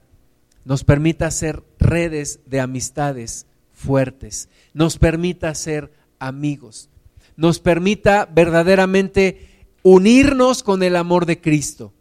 [0.65, 6.89] nos permita hacer redes de amistades fuertes, nos permita ser amigos,
[7.35, 11.93] nos permita verdaderamente unirnos con el amor de Cristo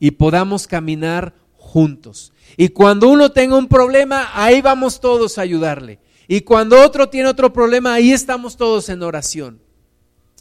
[0.00, 2.32] y podamos caminar juntos.
[2.56, 5.98] Y cuando uno tenga un problema, ahí vamos todos a ayudarle.
[6.26, 9.60] Y cuando otro tiene otro problema, ahí estamos todos en oración.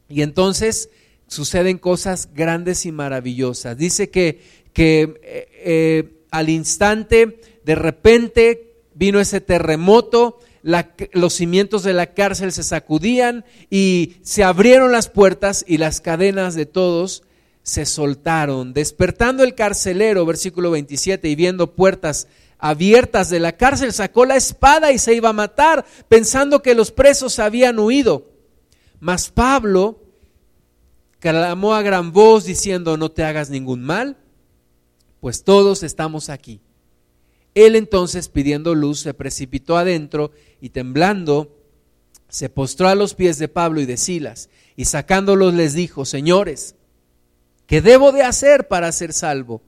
[0.10, 0.90] Y entonces
[1.28, 3.78] suceden cosas grandes y maravillosas.
[3.78, 4.42] Dice que,
[4.74, 8.67] que eh, eh, al instante de repente
[8.98, 10.40] vino ese terremoto,
[11.14, 16.56] los cimientos de la cárcel se sacudían y se abrieron las puertas y las cadenas
[16.56, 17.24] de todos
[17.62, 18.74] se soltaron.
[18.74, 24.92] Despertando el carcelero, versículo 27, y viendo puertas abiertas de la cárcel, sacó la espada
[24.92, 28.32] y se iba a matar, pensando que los presos habían huido.
[29.00, 30.02] Mas Pablo
[31.20, 34.18] clamó a gran voz diciendo, no te hagas ningún mal,
[35.20, 36.62] pues todos estamos aquí.
[37.66, 41.58] Él entonces, pidiendo luz, se precipitó adentro y temblando,
[42.30, 46.76] se postró a los pies de Pablo y de Silas, y sacándolos les dijo, señores,
[47.66, 49.64] ¿qué debo de hacer para ser salvo?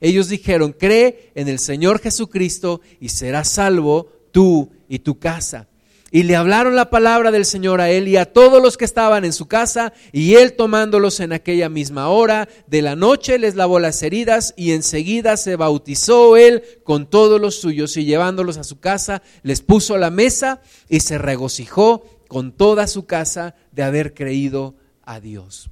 [0.00, 5.68] Ellos dijeron, cree en el Señor Jesucristo y serás salvo tú y tu casa.
[6.12, 9.24] Y le hablaron la palabra del Señor a él y a todos los que estaban
[9.24, 13.80] en su casa, y él tomándolos en aquella misma hora de la noche les lavó
[13.80, 18.78] las heridas y enseguida se bautizó él con todos los suyos y llevándolos a su
[18.78, 24.76] casa les puso la mesa y se regocijó con toda su casa de haber creído
[25.02, 25.70] a Dios.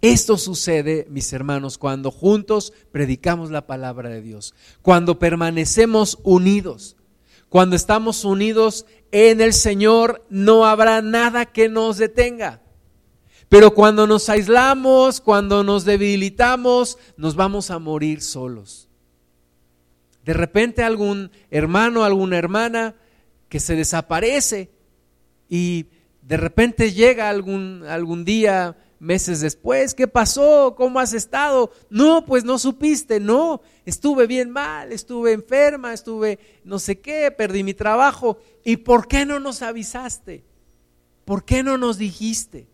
[0.00, 6.96] Esto sucede, mis hermanos, cuando juntos predicamos la palabra de Dios, cuando permanecemos unidos,
[7.48, 12.62] cuando estamos unidos en el Señor no habrá nada que nos detenga.
[13.48, 18.88] Pero cuando nos aislamos, cuando nos debilitamos, nos vamos a morir solos.
[20.24, 22.96] De repente algún hermano, alguna hermana
[23.48, 24.70] que se desaparece
[25.48, 25.86] y
[26.20, 30.74] de repente llega algún, algún día meses después, ¿qué pasó?
[30.76, 31.72] ¿Cómo has estado?
[31.90, 37.62] No, pues no supiste, no, estuve bien mal, estuve enferma, estuve no sé qué, perdí
[37.62, 38.38] mi trabajo.
[38.64, 40.44] ¿Y por qué no nos avisaste?
[41.24, 42.68] ¿Por qué no nos dijiste?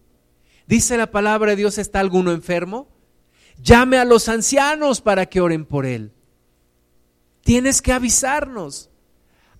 [0.66, 2.88] Dice la palabra de Dios, ¿está alguno enfermo?
[3.62, 6.12] Llame a los ancianos para que oren por él.
[7.42, 8.90] Tienes que avisarnos.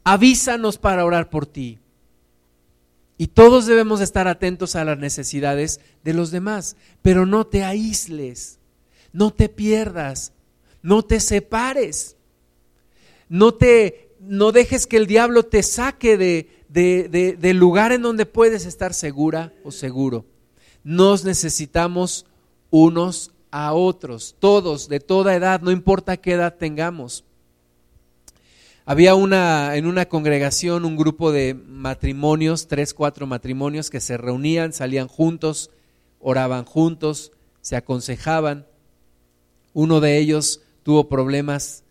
[0.03, 1.79] Avísanos para orar por ti.
[3.17, 8.59] Y todos debemos estar atentos a las necesidades de los demás, pero no te aísles,
[9.13, 10.33] no te pierdas,
[10.83, 12.17] no te separes,
[13.29, 18.27] no te no dejes que el diablo te saque de, de, del lugar en donde
[18.27, 20.25] puedes estar segura o seguro.
[20.83, 22.27] Nos necesitamos
[22.71, 27.25] unos a otros, todos, de toda edad, no importa qué edad tengamos.
[28.87, 34.75] Había una, en una congregación un grupo de matrimonios, tres, cuatro matrimonios que se reunían,
[34.75, 35.71] salían juntos,
[36.21, 37.33] oraban juntos,
[37.63, 38.67] se aconsejaban.
[39.73, 41.83] Uno de ellos tuvo problemas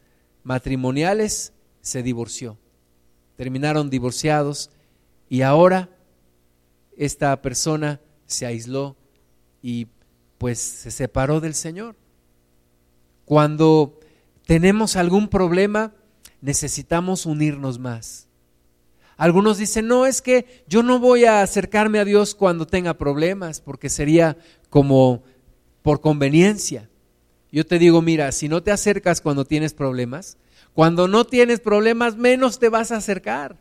[0.43, 2.59] matrimoniales, se divorció.
[3.37, 4.69] Terminaron divorciados
[5.29, 5.89] y ahora
[6.95, 8.95] esta persona se aisló
[9.63, 9.87] y
[10.37, 11.95] pues se separó del Señor.
[13.25, 13.99] Cuando
[14.45, 15.95] tenemos algún problema,
[16.43, 18.27] necesitamos unirnos más.
[19.15, 23.61] Algunos dicen, no, es que yo no voy a acercarme a Dios cuando tenga problemas,
[23.61, 24.37] porque sería
[24.69, 25.23] como
[25.81, 26.89] por conveniencia.
[27.49, 30.37] Yo te digo, mira, si no te acercas cuando tienes problemas,
[30.73, 33.57] cuando no tienes problemas, menos te vas a acercar.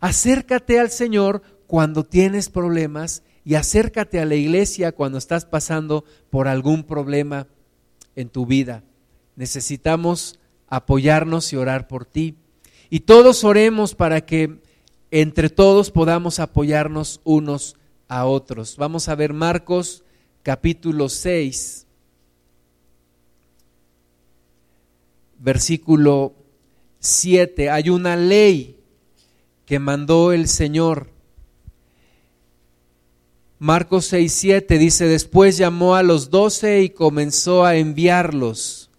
[0.00, 6.48] Acércate al Señor cuando tienes problemas y acércate a la iglesia cuando estás pasando por
[6.48, 7.46] algún problema
[8.16, 8.82] en tu vida.
[9.36, 10.39] Necesitamos
[10.70, 12.36] apoyarnos y orar por ti.
[12.88, 14.60] Y todos oremos para que
[15.10, 17.76] entre todos podamos apoyarnos unos
[18.08, 18.76] a otros.
[18.76, 20.04] Vamos a ver Marcos
[20.42, 21.86] capítulo 6,
[25.38, 26.34] versículo
[27.00, 27.70] 7.
[27.70, 28.80] Hay una ley
[29.66, 31.10] que mandó el Señor.
[33.58, 38.90] Marcos 6, 7 dice, después llamó a los doce y comenzó a enviarlos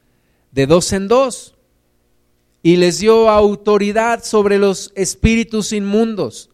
[0.51, 1.55] de dos en dos
[2.63, 6.51] y les dio autoridad sobre los espíritus inmundos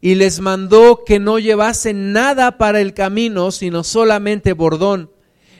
[0.00, 5.10] y les mandó que no llevasen nada para el camino, sino solamente bordón,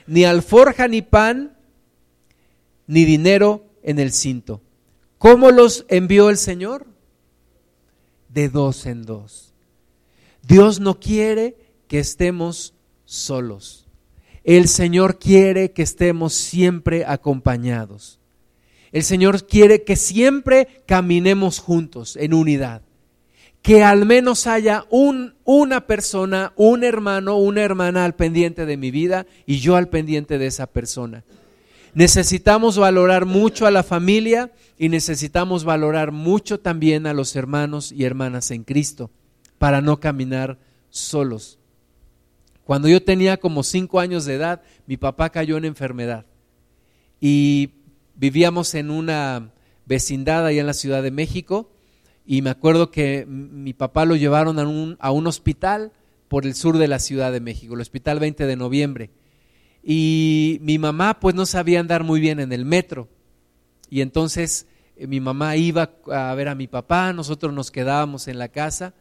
[0.05, 1.57] ni alforja ni pan,
[2.85, 4.61] ni dinero en el cinto.
[5.17, 6.87] ¿Cómo los envió el Señor?
[8.29, 9.53] De dos en dos.
[10.43, 11.57] Dios no quiere
[11.87, 12.73] que estemos
[13.05, 13.87] solos.
[14.43, 18.19] El Señor quiere que estemos siempre acompañados.
[18.91, 22.81] El Señor quiere que siempre caminemos juntos en unidad.
[23.61, 28.91] Que al menos haya un, una persona, un hermano, una hermana al pendiente de mi
[28.91, 31.23] vida y yo al pendiente de esa persona.
[31.93, 38.05] Necesitamos valorar mucho a la familia y necesitamos valorar mucho también a los hermanos y
[38.05, 39.09] hermanas en Cristo
[39.57, 40.59] para no caminar
[40.89, 41.57] solos.
[42.63, 46.25] Cuando yo tenía como cinco años de edad, mi papá cayó en enfermedad
[47.19, 47.71] y
[48.17, 49.51] vivíamos en una
[49.85, 51.71] vecindad allá en la Ciudad de México
[52.25, 55.93] y me acuerdo que mi papá lo llevaron a un, a un hospital
[56.27, 59.11] por el sur de la Ciudad de México, el Hospital 20 de Noviembre.
[59.81, 63.07] Y mi mamá pues no sabía andar muy bien en el metro.
[63.89, 68.39] Y entonces eh, mi mamá iba a ver a mi papá, nosotros nos quedábamos en
[68.39, 68.93] la casa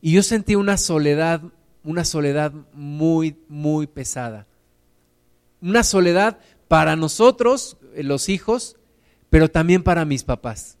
[0.00, 1.42] y yo sentí una soledad,
[1.84, 4.46] una soledad muy, muy pesada.
[5.60, 6.38] Una soledad
[6.68, 8.76] para nosotros, los hijos,
[9.30, 10.78] pero también para mis papás.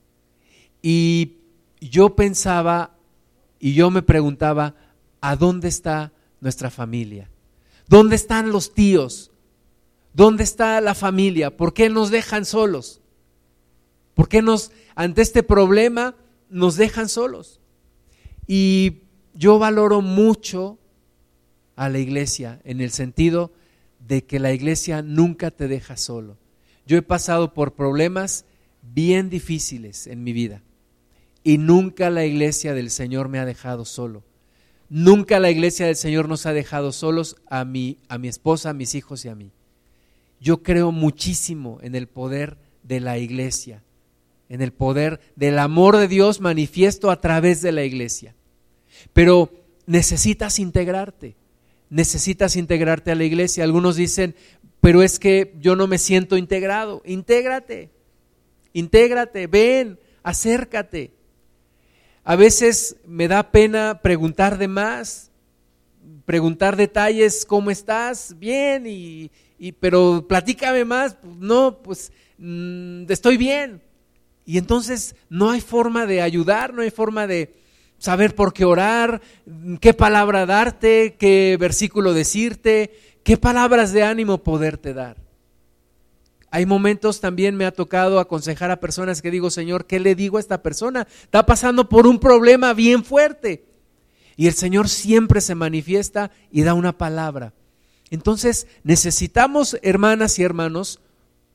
[0.82, 1.38] Y
[1.80, 2.96] yo pensaba
[3.58, 4.74] y yo me preguntaba,
[5.20, 7.30] ¿a dónde está nuestra familia?
[7.88, 9.30] ¿Dónde están los tíos?
[10.12, 11.56] ¿Dónde está la familia?
[11.56, 13.00] ¿Por qué nos dejan solos?
[14.14, 16.14] ¿Por qué nos, ante este problema,
[16.48, 17.60] nos dejan solos?
[18.46, 19.02] Y
[19.34, 20.78] yo valoro mucho
[21.76, 23.52] a la iglesia en el sentido
[23.98, 26.38] de que la iglesia nunca te deja solo.
[26.86, 28.44] Yo he pasado por problemas
[28.82, 30.62] bien difíciles en mi vida
[31.42, 34.24] y nunca la iglesia del Señor me ha dejado solo.
[34.88, 38.74] Nunca la iglesia del Señor nos ha dejado solos a mí, a mi esposa, a
[38.74, 39.50] mis hijos y a mí.
[40.40, 43.82] Yo creo muchísimo en el poder de la iglesia,
[44.48, 48.34] en el poder del amor de Dios manifiesto a través de la iglesia.
[49.12, 49.50] Pero
[49.86, 51.36] necesitas integrarte
[51.90, 53.64] necesitas integrarte a la iglesia.
[53.64, 54.34] Algunos dicen,
[54.80, 57.02] pero es que yo no me siento integrado.
[57.04, 57.90] Intégrate,
[58.72, 61.12] intégrate, ven, acércate.
[62.24, 65.30] A veces me da pena preguntar de más.
[66.24, 68.36] preguntar detalles, ¿cómo estás?
[68.38, 69.30] Bien, y,
[69.80, 71.16] pero platícame más.
[71.22, 73.82] No, pues mm, estoy bien.
[74.44, 77.54] Y entonces no hay forma de ayudar, no hay forma de
[77.98, 79.20] saber por qué orar,
[79.80, 85.16] qué palabra darte, qué versículo decirte, qué palabras de ánimo poderte dar.
[86.50, 90.36] Hay momentos también me ha tocado aconsejar a personas que digo, Señor, ¿qué le digo
[90.36, 91.06] a esta persona?
[91.22, 93.66] Está pasando por un problema bien fuerte.
[94.36, 97.52] Y el Señor siempre se manifiesta y da una palabra.
[98.10, 101.00] Entonces necesitamos, hermanas y hermanos,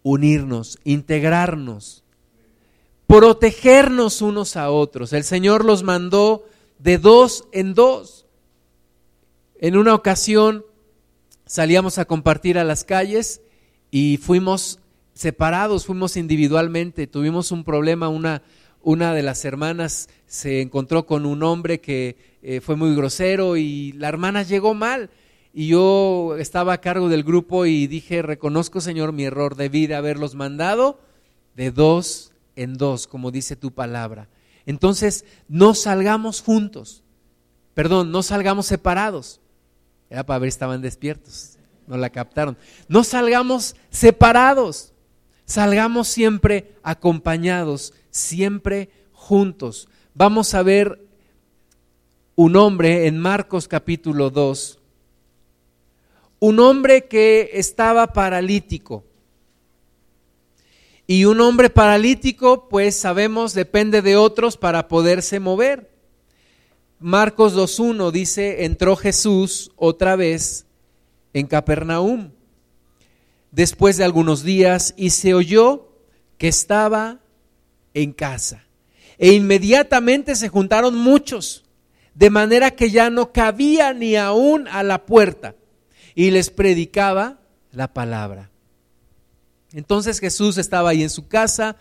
[0.03, 2.03] unirnos, integrarnos,
[3.11, 5.11] protegernos unos a otros.
[5.11, 6.45] El Señor los mandó
[6.79, 8.25] de dos en dos.
[9.59, 10.63] En una ocasión
[11.45, 13.41] salíamos a compartir a las calles
[13.91, 14.79] y fuimos
[15.13, 18.43] separados, fuimos individualmente, tuvimos un problema, una,
[18.81, 23.91] una de las hermanas se encontró con un hombre que eh, fue muy grosero y
[23.91, 25.09] la hermana llegó mal.
[25.53, 29.95] Y yo estaba a cargo del grupo y dije, reconozco Señor mi error, debí de
[29.95, 30.97] haberlos mandado
[31.57, 34.29] de dos en dos, como dice tu palabra.
[34.65, 37.03] Entonces, no salgamos juntos,
[37.73, 39.39] perdón, no salgamos separados.
[40.09, 42.57] Era para ver estaban despiertos, no la captaron.
[42.87, 44.93] No salgamos separados,
[45.45, 49.87] salgamos siempre acompañados, siempre juntos.
[50.13, 51.07] Vamos a ver
[52.35, 54.79] un hombre en Marcos capítulo 2,
[56.39, 59.05] un hombre que estaba paralítico.
[61.11, 65.91] Y un hombre paralítico, pues sabemos, depende de otros para poderse mover.
[66.99, 70.67] Marcos 2.1 dice, entró Jesús otra vez
[71.33, 72.31] en Capernaum
[73.51, 75.97] después de algunos días y se oyó
[76.37, 77.19] que estaba
[77.93, 78.63] en casa.
[79.17, 81.65] E inmediatamente se juntaron muchos,
[82.15, 85.55] de manera que ya no cabía ni aún a la puerta,
[86.15, 87.41] y les predicaba
[87.73, 88.50] la palabra.
[89.73, 91.77] Entonces Jesús estaba ahí en su casa,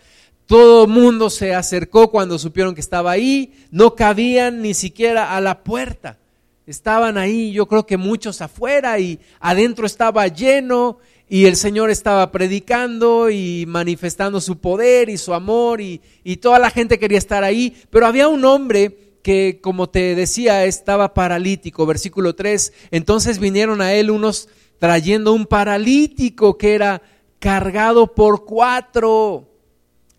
[0.47, 5.41] todo el mundo se acercó cuando supieron que estaba ahí, no cabían ni siquiera a
[5.41, 6.18] la puerta.
[6.66, 12.30] Estaban ahí, yo creo que muchos afuera y adentro estaba lleno y el Señor estaba
[12.32, 17.45] predicando y manifestando su poder y su amor y, y, toda la gente quería estar
[17.45, 23.80] ahí, pero había un hombre que, como te decía, estaba paralítico, versículo 3, entonces vinieron
[23.80, 24.49] a él unos
[24.80, 27.03] trayendo un paralítico que era
[27.41, 29.49] cargado por cuatro,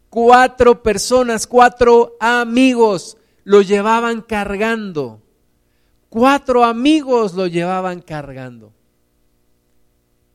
[0.09, 5.21] cuatro personas, cuatro amigos, lo llevaban cargando,
[6.09, 8.73] cuatro amigos lo llevaban cargando.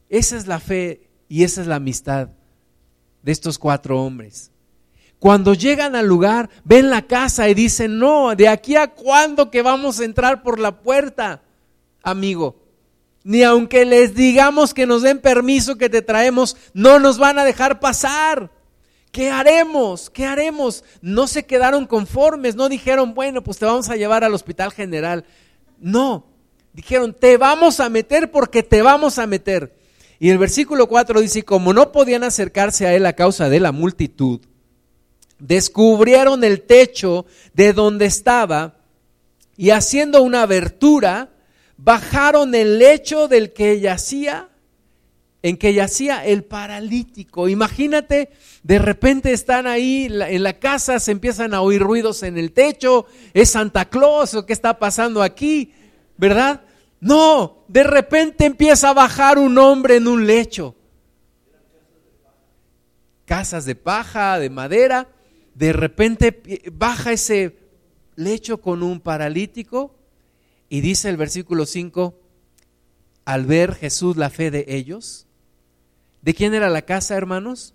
[0.09, 2.31] Esa es la fe y esa es la amistad
[3.23, 4.53] de estos cuatro hombres.
[5.19, 9.63] Cuando llegan al lugar, ven la casa y dicen, no, de aquí a cuándo que
[9.63, 11.43] vamos a entrar por la puerta,
[12.03, 12.66] amigo.
[13.27, 17.45] Ni aunque les digamos que nos den permiso que te traemos, no nos van a
[17.45, 18.53] dejar pasar.
[19.11, 20.11] ¿Qué haremos?
[20.11, 20.85] ¿Qué haremos?
[21.01, 25.25] No se quedaron conformes, no dijeron, bueno, pues te vamos a llevar al hospital general.
[25.81, 26.29] No,
[26.73, 29.75] dijeron, te vamos a meter porque te vamos a meter.
[30.21, 33.73] Y el versículo 4 dice, como no podían acercarse a él a causa de la
[33.73, 34.39] multitud,
[35.41, 38.77] descubrieron el techo de donde estaba
[39.57, 41.33] y haciendo una abertura,
[41.77, 44.49] bajaron el lecho del que yacía,
[45.43, 47.49] en que yacía el paralítico.
[47.49, 48.31] Imagínate,
[48.63, 53.07] de repente están ahí en la casa, se empiezan a oír ruidos en el techo,
[53.35, 55.73] es Santa Claus o qué está pasando aquí,
[56.17, 56.63] ¿verdad?
[57.01, 60.75] No, de repente empieza a bajar un hombre en un lecho.
[63.25, 65.09] Casas de paja, de madera.
[65.55, 67.57] De repente baja ese
[68.15, 69.96] lecho con un paralítico
[70.69, 72.19] y dice el versículo 5,
[73.25, 75.27] al ver Jesús la fe de ellos,
[76.23, 77.75] ¿de quién era la casa, hermanos?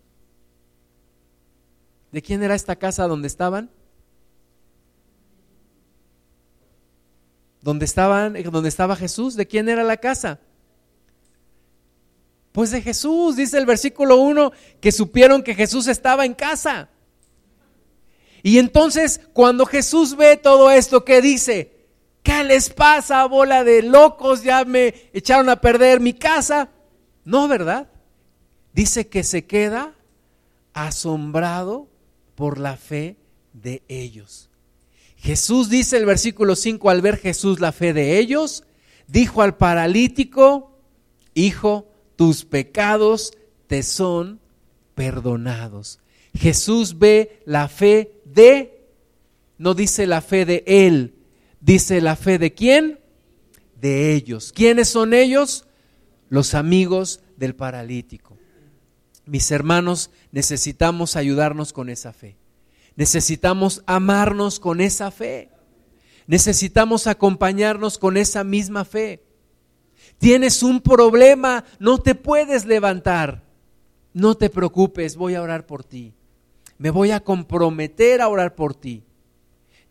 [2.11, 3.69] ¿De quién era esta casa donde estaban?
[7.61, 9.35] ¿Dónde, estaban, ¿Dónde estaba Jesús?
[9.35, 10.39] ¿De quién era la casa?
[12.51, 16.89] Pues de Jesús, dice el versículo 1, que supieron que Jesús estaba en casa.
[18.43, 21.70] Y entonces, cuando Jesús ve todo esto, ¿qué dice?
[22.24, 24.43] ¿Qué les pasa, bola de locos?
[24.43, 26.69] Ya me echaron a perder mi casa.
[27.26, 27.89] No, ¿verdad?
[28.74, 29.95] Dice que se queda
[30.74, 31.88] asombrado
[32.36, 33.17] por la fe
[33.53, 34.49] de ellos.
[35.17, 38.63] Jesús dice el versículo 5, al ver Jesús la fe de ellos,
[39.07, 40.80] dijo al paralítico,
[41.34, 43.34] Hijo, tus pecados
[43.67, 44.39] te son
[44.95, 45.99] perdonados.
[46.34, 48.88] Jesús ve la fe de,
[49.57, 51.15] no dice la fe de él,
[51.62, 53.01] dice la fe de quién?
[53.82, 54.53] de ellos.
[54.53, 55.66] ¿Quiénes son ellos?
[56.30, 58.38] Los amigos del paralítico.
[59.26, 62.38] Mis hermanos, necesitamos ayudarnos con esa fe.
[62.95, 65.49] Necesitamos amarnos con esa fe.
[66.28, 69.24] Necesitamos acompañarnos con esa misma fe.
[70.20, 73.43] Tienes un problema, no te puedes levantar.
[74.14, 76.14] No te preocupes, voy a orar por ti.
[76.78, 79.03] Me voy a comprometer a orar por ti.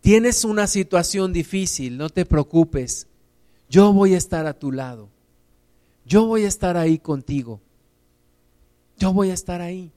[0.00, 3.06] Tienes una situación difícil, no te preocupes.
[3.68, 5.08] Yo voy a estar a tu lado.
[6.06, 7.60] Yo voy a estar ahí contigo.
[8.98, 9.92] Yo voy a estar ahí.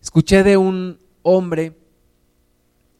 [0.00, 1.76] Escuché de un hombre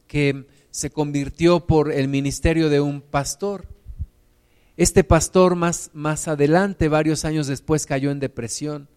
[0.07, 3.67] que se convirtió por el ministerio de un pastor.
[4.77, 8.87] Este pastor más, más adelante, varios años después, cayó en depresión.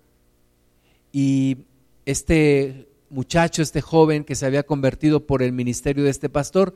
[1.11, 1.67] Y
[2.07, 6.75] este muchacho, este joven que se había convertido por el ministerio de este pastor,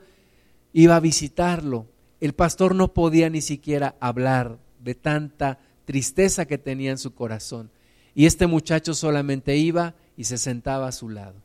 [0.71, 1.87] iba a visitarlo.
[2.21, 7.71] El pastor no podía ni siquiera hablar de tanta tristeza que tenía en su corazón.
[8.13, 11.41] Y este muchacho solamente iba y se sentaba a su lado.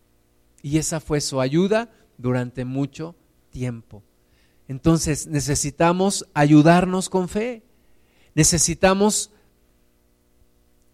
[0.62, 3.14] Y esa fue su ayuda durante mucho
[3.50, 4.02] tiempo.
[4.68, 7.62] Entonces necesitamos ayudarnos con fe.
[8.34, 9.30] Necesitamos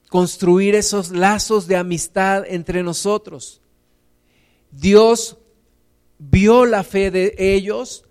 [0.08, 3.60] construir esos lazos de amistad entre nosotros.
[4.70, 5.38] Dios
[6.18, 8.04] vio la fe de ellos,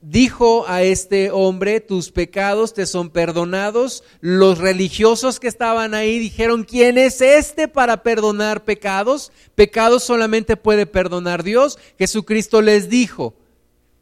[0.00, 4.02] dijo a este hombre, tus pecados te son perdonados.
[4.20, 9.32] Los religiosos que estaban ahí dijeron, ¿quién es este para perdonar pecados?
[9.54, 11.78] Pecados solamente puede perdonar Dios.
[11.98, 13.34] Jesucristo les dijo,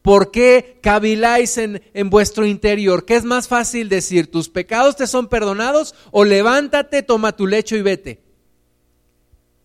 [0.02, 3.04] ¿por qué caviláis en, en vuestro interior?
[3.04, 7.76] ¿Qué es más fácil decir, tus pecados te son perdonados o levántate, toma tu lecho
[7.76, 8.22] y vete?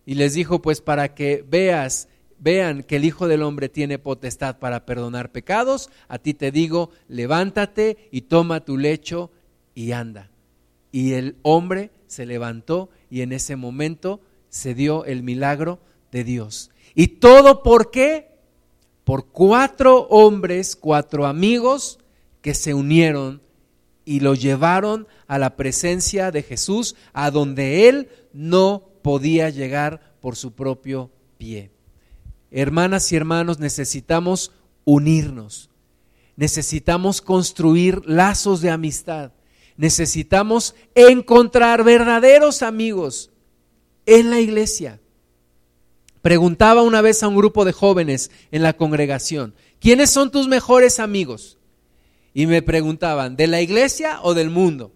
[0.06, 2.08] Y les dijo, pues para que veas
[2.44, 6.90] vean que el Hijo del Hombre tiene potestad para perdonar pecados, a ti te digo,
[7.08, 9.30] levántate y toma tu lecho
[9.74, 10.30] y anda.
[10.92, 14.20] Y el hombre se levantó y en ese momento
[14.50, 15.80] se dio el milagro
[16.12, 16.70] de Dios.
[16.94, 18.28] ¿Y todo por qué?
[19.04, 21.98] Por cuatro hombres, cuatro amigos
[22.42, 23.40] que se unieron
[24.04, 30.36] y lo llevaron a la presencia de Jesús, a donde él no podía llegar por
[30.36, 31.73] su propio pie.
[32.56, 34.52] Hermanas y hermanos, necesitamos
[34.84, 35.70] unirnos.
[36.36, 39.32] Necesitamos construir lazos de amistad.
[39.76, 43.32] Necesitamos encontrar verdaderos amigos
[44.06, 45.00] en la iglesia.
[46.22, 51.00] Preguntaba una vez a un grupo de jóvenes en la congregación, ¿quiénes son tus mejores
[51.00, 51.58] amigos?
[52.34, 54.92] Y me preguntaban, ¿de la iglesia o del mundo?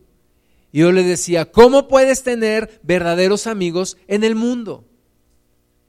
[0.70, 4.87] Y yo les decía, ¿cómo puedes tener verdaderos amigos en el mundo?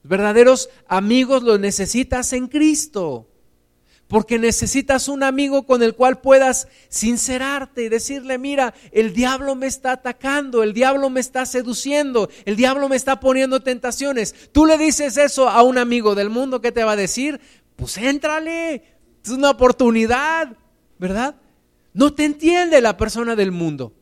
[0.04, 3.28] Verdaderos amigos los necesitas en Cristo.
[4.08, 9.68] Porque necesitas un amigo con el cual puedas sincerarte y decirle, mira, el diablo me
[9.68, 14.34] está atacando, el diablo me está seduciendo, el diablo me está poniendo tentaciones.
[14.52, 17.40] Tú le dices eso a un amigo del mundo, ¿qué te va a decir?
[17.76, 18.84] Pues éntrale,
[19.24, 20.58] es una oportunidad,
[20.98, 21.36] ¿verdad?
[21.94, 23.94] No te entiende la persona del mundo.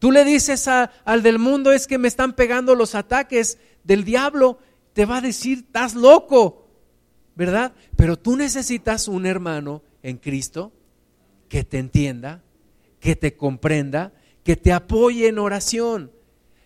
[0.00, 4.58] Tú le dices al del mundo, es que me están pegando los ataques del diablo
[4.94, 6.68] te va a decir, estás loco,
[7.34, 7.74] ¿verdad?
[7.96, 10.72] Pero tú necesitas un hermano en Cristo
[11.48, 12.42] que te entienda,
[13.00, 14.12] que te comprenda,
[14.44, 16.12] que te apoye en oración.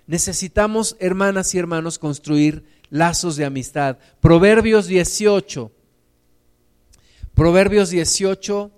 [0.07, 3.99] Necesitamos, hermanas y hermanos, construir lazos de amistad.
[4.21, 5.73] Proverbios 18.
[7.35, 8.71] Proverbios 18,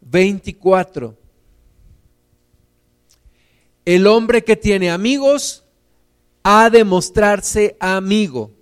[0.00, 1.18] 24.
[3.84, 5.65] El hombre que tiene amigos
[6.48, 8.52] ha de mostrarse amigo.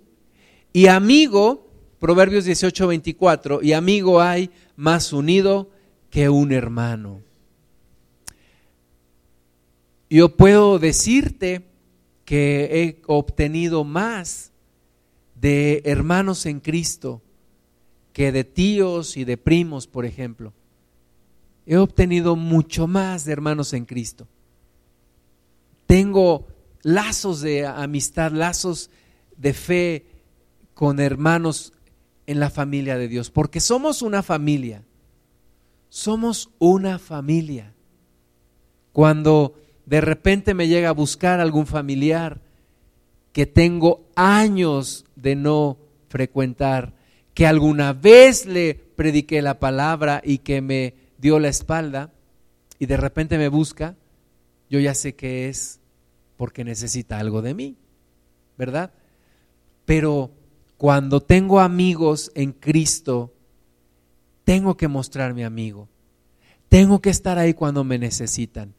[0.73, 1.69] Y amigo,
[1.99, 5.69] Proverbios 18, 24, y amigo hay más unido
[6.09, 7.21] que un hermano.
[10.09, 11.67] Yo puedo decirte
[12.25, 14.51] que he obtenido más
[15.35, 17.21] de hermanos en Cristo
[18.13, 20.53] que de tíos y de primos, por ejemplo.
[21.67, 24.27] He obtenido mucho más de hermanos en Cristo.
[25.85, 26.47] Tengo
[26.85, 28.91] lazos de amistad, lazos
[29.37, 30.05] de fe
[30.75, 31.73] con hermanos
[32.27, 34.83] en la familia de Dios, porque somos una familia,
[35.89, 37.73] somos una familia.
[38.93, 39.55] Cuando
[39.87, 42.41] de repente me llega a buscar algún familiar
[43.33, 46.93] que tengo años de no frecuentar,
[47.33, 52.13] que alguna vez le prediqué la palabra y que me dio la espalda
[52.77, 53.95] y de repente me busca,
[54.69, 55.79] yo ya sé que es
[56.37, 57.77] porque necesita algo de mí,
[58.57, 58.91] ¿verdad?
[59.85, 60.31] Pero
[60.77, 63.33] cuando tengo amigos en Cristo,
[64.43, 65.89] tengo que mostrarme amigo.
[66.67, 68.73] tengo que estar ahí cuando me necesitan.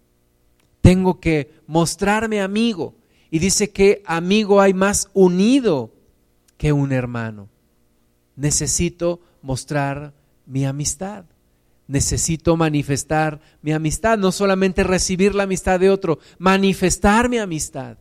[0.83, 2.95] Tengo que mostrarme amigo.
[3.31, 5.93] Y dice que amigo hay más unido
[6.59, 7.49] que un hermano.
[8.35, 10.13] Necesito mostrar
[10.45, 11.25] mi amistad.
[11.89, 17.97] Necesito manifestar mi amistad, no solamente recibir la amistad de otro, manifestar mi amistad.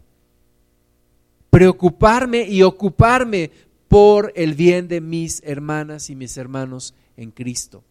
[1.51, 3.51] Preocuparme y ocuparme
[3.87, 7.83] por el bien de mis hermanas y mis hermanos en Cristo.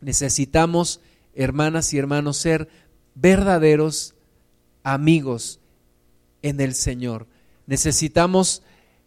[0.00, 1.00] Necesitamos,
[1.34, 2.68] hermanas y hermanos, ser
[3.14, 4.14] verdaderos
[4.82, 5.60] amigos
[6.42, 7.26] en el Señor.
[7.66, 8.62] Necesitamos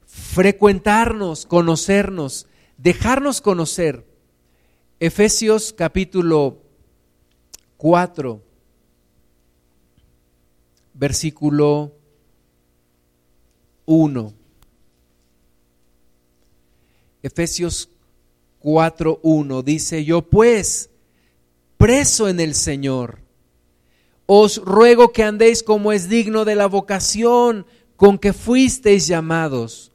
[0.08, 2.47] frecuentarnos, conocernos,
[2.78, 4.07] dejarnos conocer.
[5.00, 6.58] Efesios capítulo
[7.78, 8.41] 4,
[10.95, 11.93] versículo
[13.86, 14.34] 1.
[17.22, 17.89] Efesios
[18.64, 20.89] 4.1 dice, yo pues,
[21.78, 23.20] preso en el Señor,
[24.26, 27.68] os ruego que andéis como es digno de la vocación
[27.98, 29.91] con que fuisteis llamados,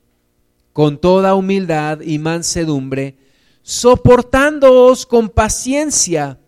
[0.72, 3.16] con toda humildad y mansedumbre,
[3.62, 6.38] soportándoos con paciencia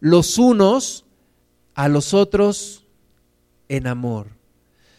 [0.00, 1.04] los unos
[1.74, 2.84] a los otros
[3.68, 4.28] en amor,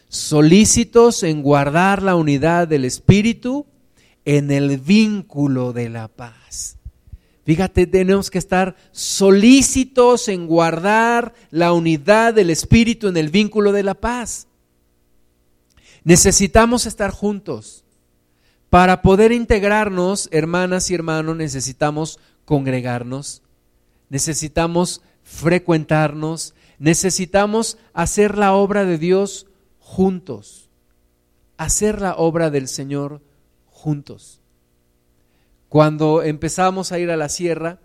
[0.09, 3.65] solícitos en guardar la unidad del Espíritu
[4.25, 6.77] en el vínculo de la paz.
[7.45, 13.83] Fíjate, tenemos que estar solícitos en guardar la unidad del Espíritu en el vínculo de
[13.83, 14.47] la paz.
[16.03, 17.84] Necesitamos estar juntos.
[18.75, 23.41] Para poder integrarnos, hermanas y hermanos, necesitamos congregarnos,
[24.09, 29.47] necesitamos frecuentarnos, necesitamos hacer la obra de Dios
[29.79, 30.69] juntos,
[31.55, 33.21] hacer la obra del Señor
[33.67, 34.41] juntos.
[35.69, 37.79] Cuando empezamos a ir a la sierra,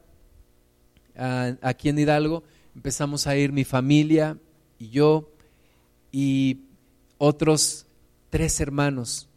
[1.63, 2.43] aquí en Hidalgo,
[2.75, 4.39] empezamos a ir mi familia
[4.77, 5.31] y yo
[6.11, 6.63] y
[7.17, 7.87] otros
[8.29, 9.30] tres hermanos.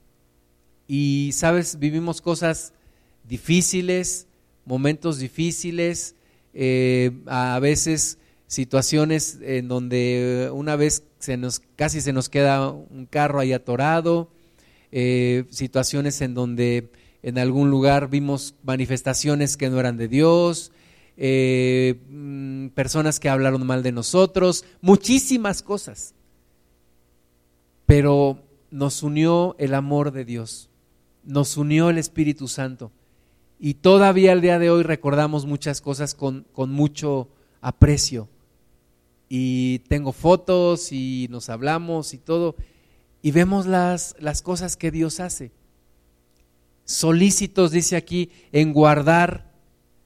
[0.88, 2.74] Y, sabes, vivimos cosas
[3.28, 4.28] difíciles,
[4.66, 6.16] momentos difíciles,
[6.54, 8.18] eh, a veces
[8.48, 14.30] situaciones en donde una vez se nos, casi se nos queda un carro ahí atorado,
[14.92, 16.92] eh, situaciones en donde
[17.24, 20.72] en algún lugar vimos manifestaciones que no eran de Dios,
[21.18, 26.14] eh, mm, personas que hablaron mal de nosotros, muchísimas cosas.
[27.86, 30.70] Pero nos unió el amor de Dios,
[31.24, 32.92] nos unió el Espíritu Santo.
[33.60, 37.30] Y todavía al día de hoy recordamos muchas cosas con, con mucho
[37.62, 38.28] aprecio.
[39.30, 42.56] Y tengo fotos y nos hablamos y todo.
[43.22, 45.52] Y vemos las, las cosas que Dios hace
[46.86, 49.52] solícitos, dice aquí, en guardar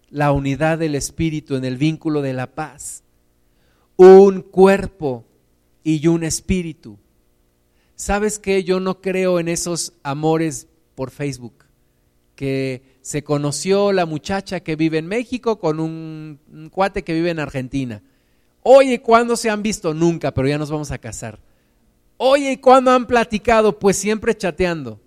[0.10, 3.04] la unidad del Espíritu en el vínculo de la paz.
[3.96, 5.26] Un cuerpo
[5.84, 6.98] y un espíritu.
[7.96, 10.68] ¿Sabes que Yo no creo en esos amores
[10.98, 11.66] por Facebook,
[12.36, 16.40] que se conoció la muchacha que vive en México con un,
[16.72, 18.02] cuate que vive en Argentina.
[18.64, 19.94] Oye, ¿cuándo se han visto?
[19.94, 21.40] Nunca, pero ya nos vamos a casar.
[22.18, 23.78] Oye, ¿cuándo han platicado?
[23.78, 25.00] Pues siempre chateando.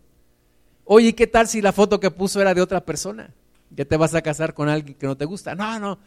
[0.85, 3.35] Oye, ¿qué tal si la foto que puso era de otra persona?
[3.71, 5.57] Ya te vas a casar con alguien que no te gusta.
[5.57, 5.99] No, no.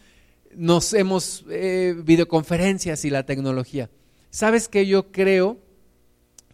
[0.55, 3.89] Nos hemos eh, videoconferencias y la tecnología.
[4.29, 5.57] ¿Sabes que yo creo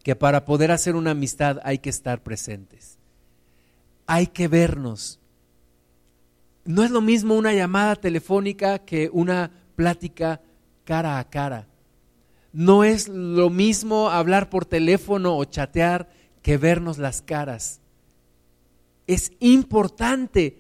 [0.03, 2.98] que para poder hacer una amistad hay que estar presentes?
[4.12, 5.20] Hay que vernos.
[6.66, 10.41] No es lo mismo una llamada telefónica que una plática
[10.84, 11.68] cara a cara.
[12.51, 16.10] No es lo mismo hablar por teléfono o chatear
[16.41, 17.82] que vernos las caras.
[19.05, 20.57] Es importante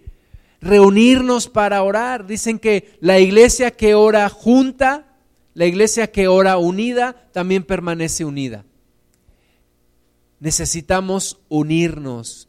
[0.61, 2.27] reunirnos para orar.
[2.27, 5.17] Dicen que la iglesia que ora junta,
[5.55, 8.63] la iglesia que ora unida, también permanece unida.
[10.39, 12.48] Necesitamos unirnos.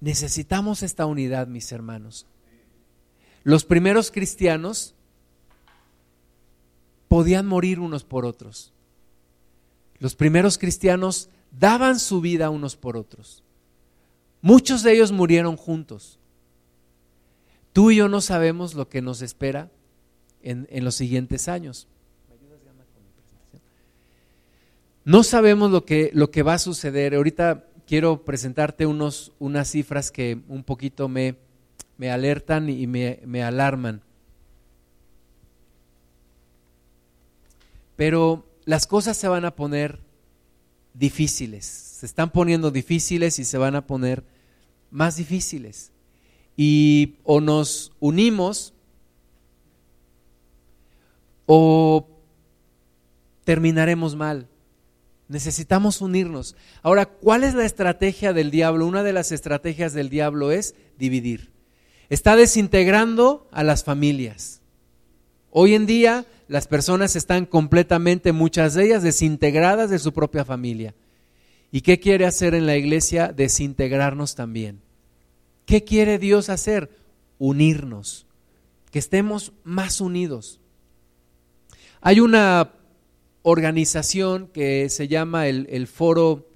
[0.00, 2.26] Necesitamos esta unidad, mis hermanos.
[3.44, 4.94] Los primeros cristianos
[7.08, 8.72] podían morir unos por otros.
[9.98, 13.42] Los primeros cristianos daban su vida unos por otros.
[14.42, 16.18] Muchos de ellos murieron juntos.
[17.72, 19.70] Tú y yo no sabemos lo que nos espera
[20.42, 21.88] en, los siguientes años.
[25.04, 27.14] No sabemos lo que, lo que va a suceder.
[27.14, 31.36] Ahorita quiero presentarte unos, unas cifras que un poquito me,
[31.96, 34.02] me alertan y me, me alarman.
[37.94, 40.00] Pero las cosas se van a poner
[40.92, 44.24] difíciles, se están poniendo difíciles y se van a poner
[44.90, 45.92] más difíciles.
[46.56, 48.74] Y o nos unimos
[51.46, 52.08] o
[53.44, 54.48] terminaremos mal.
[55.28, 56.56] Necesitamos unirnos.
[56.82, 58.86] Ahora, ¿cuál es la estrategia del diablo?
[58.86, 61.50] Una de las estrategias del diablo es dividir.
[62.08, 64.60] Está desintegrando a las familias.
[65.50, 70.94] Hoy en día las personas están completamente, muchas de ellas, desintegradas de su propia familia.
[71.72, 73.32] ¿Y qué quiere hacer en la iglesia?
[73.32, 74.80] Desintegrarnos también.
[75.64, 76.90] ¿Qué quiere Dios hacer?
[77.38, 78.26] Unirnos,
[78.92, 80.60] que estemos más unidos.
[82.00, 82.70] Hay una
[83.48, 86.48] organización que se llama el, Foro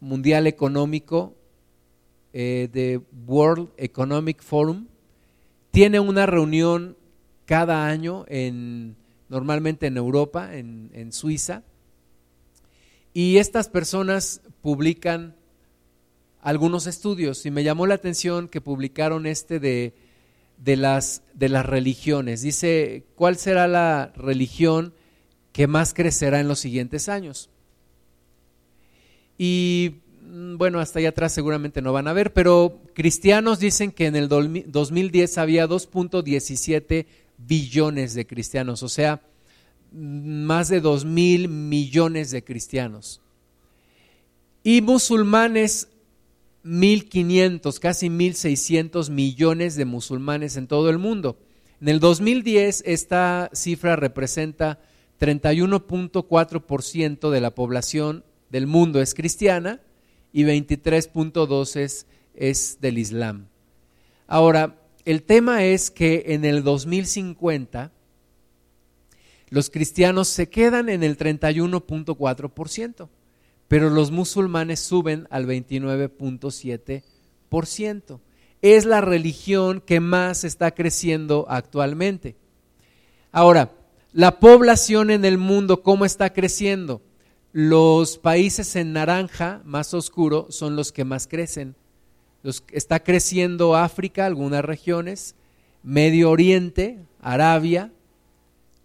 [0.00, 1.36] Mundial Económico
[2.32, 4.88] eh, de World Economic Forum.
[5.70, 6.96] Tiene una reunión
[7.44, 8.96] cada año en,
[9.28, 11.62] normalmente en Europa, en, en Suiza,
[13.14, 15.36] y estas personas publican
[16.40, 19.94] algunos estudios y me llamó la atención que publicaron este de,
[20.58, 22.42] de, las, de las religiones.
[22.42, 24.92] Dice, ¿cuál será la religión
[25.56, 27.48] que más crecerá en los siguientes años.
[29.38, 34.04] Y mm, bueno, hasta allá atrás seguramente no van a ver, pero cristianos dicen que
[34.04, 37.06] en el 2010 había 2.17
[37.38, 39.22] billones de cristianos, o sea,
[39.92, 43.22] mm, más de 2 mil millones de cristianos.
[44.62, 45.88] Y musulmanes,
[46.66, 51.38] 1.500, casi 1.600 millones de musulmanes en todo el mundo.
[51.80, 54.80] En el 2010 esta cifra representa
[55.20, 59.80] 31.4% de la población del mundo es cristiana
[60.32, 63.46] y 23.2% es, es del Islam.
[64.26, 67.92] Ahora, el tema es que en el 2050
[69.48, 73.08] los cristianos se quedan en el 31.4%,
[73.68, 78.20] pero los musulmanes suben al 29.7%.
[78.62, 82.34] Es la religión que más está creciendo actualmente.
[83.30, 83.75] Ahora,
[84.16, 87.02] la población en el mundo, ¿cómo está creciendo?
[87.52, 91.76] Los países en naranja, más oscuro, son los que más crecen.
[92.72, 95.34] está creciendo África, algunas regiones,
[95.82, 97.92] Medio Oriente, Arabia,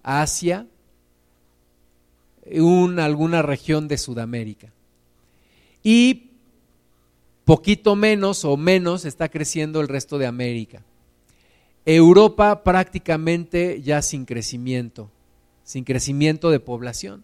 [0.03, 0.67] Asia,
[2.45, 4.73] un, alguna región de Sudamérica.
[5.81, 6.31] Y
[7.45, 10.83] poquito menos o menos está creciendo el resto de América.
[11.85, 15.09] Europa prácticamente ya sin crecimiento
[15.71, 17.23] sin crecimiento de población.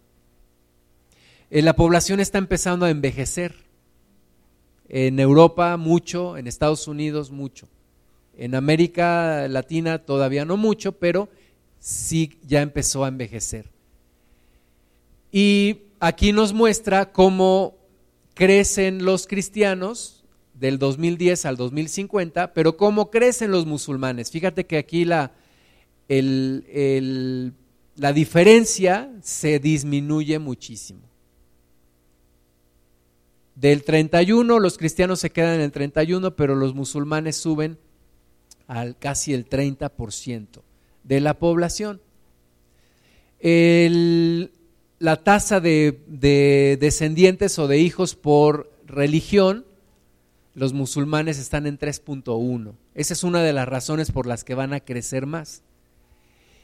[1.49, 3.55] Eh, la población está empezando a envejecer.
[4.87, 7.67] En Europa mucho, en Estados Unidos mucho.
[8.37, 11.27] En América Latina todavía no mucho, pero
[11.77, 13.65] sí ya empezó a envejecer.
[15.29, 17.75] Y aquí nos muestra cómo
[18.33, 20.23] crecen los cristianos
[20.53, 24.31] del 2010 al 2050, pero cómo crecen los musulmanes.
[24.31, 25.33] Fíjate que aquí la,
[26.07, 27.53] el, el
[27.97, 31.01] la diferencia se disminuye muchísimo.
[33.55, 37.79] Del 31 los cristianos se quedan en el 31, pero los musulmanes suben
[38.67, 40.61] al casi el 30%
[41.03, 41.99] de la población.
[44.99, 49.65] la tasa de, de descendientes o de hijos por religión,
[50.53, 52.73] los musulmanes están en 3.1.
[52.93, 55.63] Esa es una de las razones por las que van a crecer más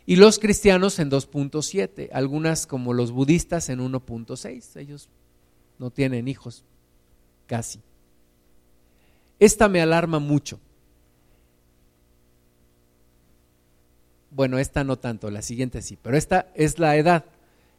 [0.05, 5.07] y los cristianos en 2.7, algunas como los budistas en 1.6, ellos
[5.79, 6.63] no tienen hijos,
[7.47, 7.79] casi.
[9.39, 10.59] Esta me alarma mucho.
[14.31, 17.25] Bueno, esta no tanto, la siguiente sí, pero esta es la edad.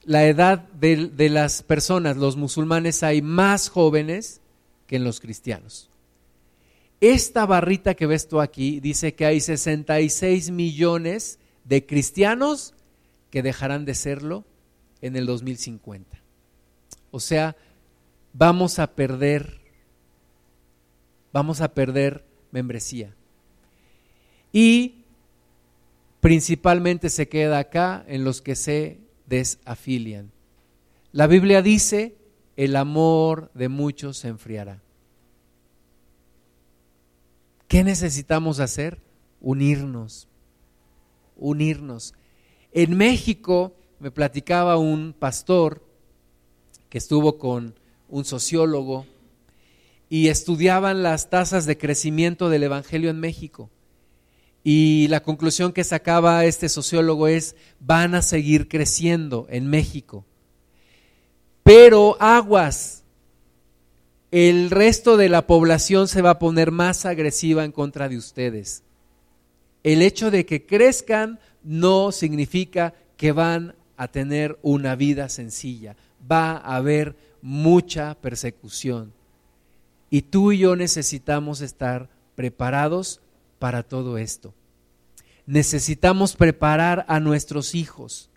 [0.04, 4.40] La edad de, de las personas, los musulmanes, hay más jóvenes
[4.86, 5.90] que en los cristianos.
[7.00, 12.74] Esta barrita que ves tú aquí dice que hay 66 millones de cristianos
[13.30, 14.44] que dejarán de serlo
[15.00, 16.20] en el 2050.
[17.10, 17.56] O sea,
[18.32, 19.60] vamos a perder,
[21.32, 23.14] vamos a perder membresía.
[24.52, 25.04] Y
[26.20, 30.30] principalmente se queda acá en los que se desafilian.
[31.12, 32.16] La Biblia dice,
[32.56, 34.80] el amor de muchos se enfriará.
[37.68, 39.00] ¿Qué necesitamos hacer?
[39.40, 40.28] Unirnos,
[41.36, 42.14] unirnos.
[42.72, 45.82] En México me platicaba un pastor
[46.88, 47.74] que estuvo con
[48.08, 49.06] un sociólogo
[50.08, 53.70] y estudiaban las tasas de crecimiento del Evangelio en México.
[54.62, 60.24] Y la conclusión que sacaba este sociólogo es, van a seguir creciendo en México.
[61.62, 63.04] Pero aguas,
[64.30, 68.82] el resto de la población se va a poner más agresiva en contra de ustedes.
[69.84, 75.94] El hecho de que crezcan no significa que van a tener una vida sencilla.
[76.30, 79.12] Va a haber mucha persecución.
[80.10, 83.20] Y tú y yo necesitamos estar preparados
[83.58, 84.54] para todo esto.
[85.46, 88.30] Necesitamos preparar a nuestros hijos,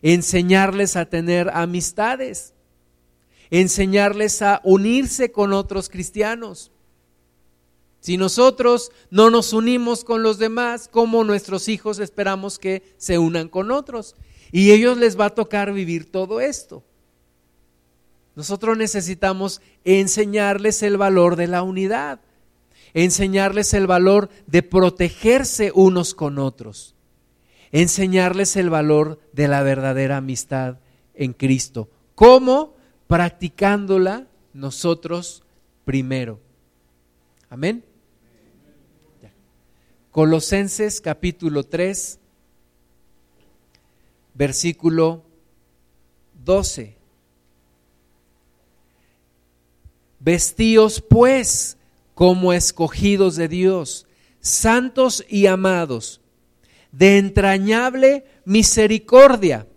[0.00, 2.54] enseñarles a tener amistades,
[3.50, 6.72] enseñarles a unirse con otros cristianos.
[8.00, 13.48] Si nosotros no nos unimos con los demás, ¿cómo nuestros hijos esperamos que se unan
[13.48, 14.16] con otros?
[14.50, 16.82] Y ellos les va a tocar vivir todo esto.
[18.34, 22.20] Nosotros necesitamos enseñarles el valor de la unidad,
[22.94, 26.94] enseñarles el valor de protegerse unos con otros,
[27.70, 30.78] enseñarles el valor de la verdadera amistad
[31.14, 31.90] en Cristo.
[32.14, 32.74] ¿Cómo?
[33.08, 35.42] Practicándola nosotros
[35.84, 36.40] primero.
[37.50, 37.84] Amén.
[40.10, 42.18] Colosenses capítulo 3,
[44.34, 45.22] versículo
[46.44, 46.96] 12.
[50.18, 51.76] Vestíos pues
[52.14, 54.08] como escogidos de Dios,
[54.40, 56.20] santos y amados,
[56.90, 59.68] de entrañable misericordia,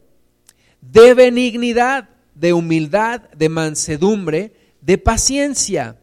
[0.82, 6.00] de benignidad, de humildad, de mansedumbre, de paciencia,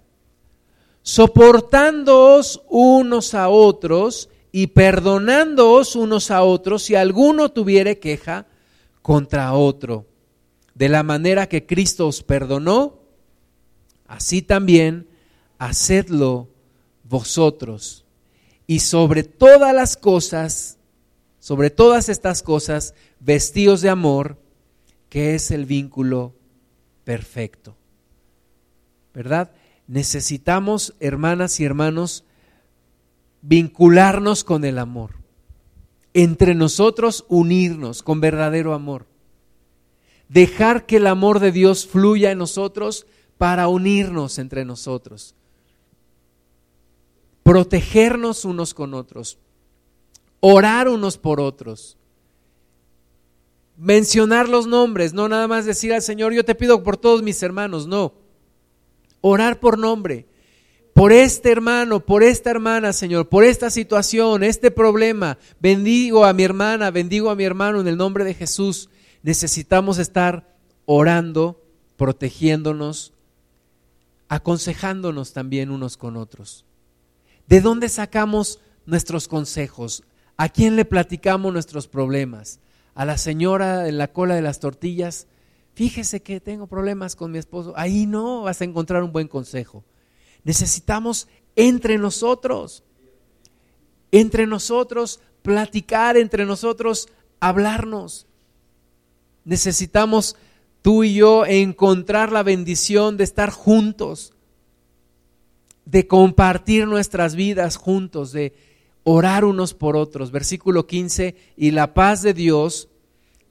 [1.03, 8.47] soportándoos unos a otros y perdonándoos unos a otros si alguno tuviere queja
[9.03, 10.07] contra otro.
[10.75, 12.99] De la manera que Cristo os perdonó,
[14.07, 15.09] así también
[15.59, 16.49] hacedlo
[17.05, 18.05] vosotros.
[18.67, 20.79] Y sobre todas las cosas,
[21.39, 24.39] sobre todas estas cosas, vestidos de amor,
[25.09, 26.35] que es el vínculo
[27.05, 27.77] perfecto.
[29.13, 29.51] ¿Verdad?
[29.91, 32.23] Necesitamos, hermanas y hermanos,
[33.43, 35.17] vincularnos con el amor.
[36.15, 39.09] Entre nosotros unirnos con verdadero amor.
[40.29, 43.05] Dejar que el amor de Dios fluya en nosotros
[43.37, 45.35] para unirnos entre nosotros,
[47.43, 49.39] protegernos unos con otros,
[50.39, 51.97] orar unos por otros,
[53.77, 57.43] mencionar los nombres, no nada más decir al Señor, yo te pido por todos mis
[57.43, 58.20] hermanos, no,
[59.21, 60.27] orar por nombre,
[60.95, 66.43] por este hermano, por esta hermana, Señor, por esta situación, este problema, bendigo a mi
[66.43, 68.91] hermana, bendigo a mi hermano en el nombre de Jesús.
[69.23, 71.63] Necesitamos estar orando,
[71.97, 73.13] protegiéndonos,
[74.29, 76.65] aconsejándonos también unos con otros.
[77.47, 80.05] ¿De dónde sacamos nuestros consejos?
[80.37, 82.61] ¿A quién le platicamos nuestros problemas?
[82.95, 85.27] ¿A la señora en la cola de las tortillas?
[85.75, 87.73] Fíjese que tengo problemas con mi esposo.
[87.77, 89.85] Ahí no vas a encontrar un buen consejo.
[90.45, 92.85] Necesitamos entre nosotros,
[94.13, 97.09] entre nosotros, platicar entre nosotros,
[97.41, 98.27] hablarnos.
[99.45, 100.37] Necesitamos
[100.83, 104.35] tú y yo encontrar la bendición de estar juntos,
[105.85, 108.55] de compartir nuestras vidas juntos, de
[109.03, 110.31] orar unos por otros.
[110.31, 112.90] Versículo 15, y la paz de Dios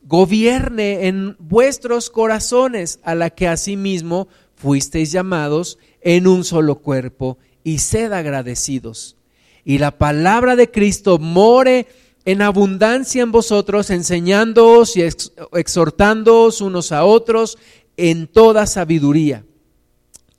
[0.10, 7.78] gobierne en vuestros corazones, a la que asimismo fuisteis llamados en un solo cuerpo, y
[7.78, 9.18] sed agradecidos.
[9.64, 11.86] Y la palabra de Cristo more
[12.26, 15.03] en abundancia en vosotros, enseñándoos y
[15.53, 17.60] exhortándoos unos a otros
[17.95, 19.45] en toda sabiduría,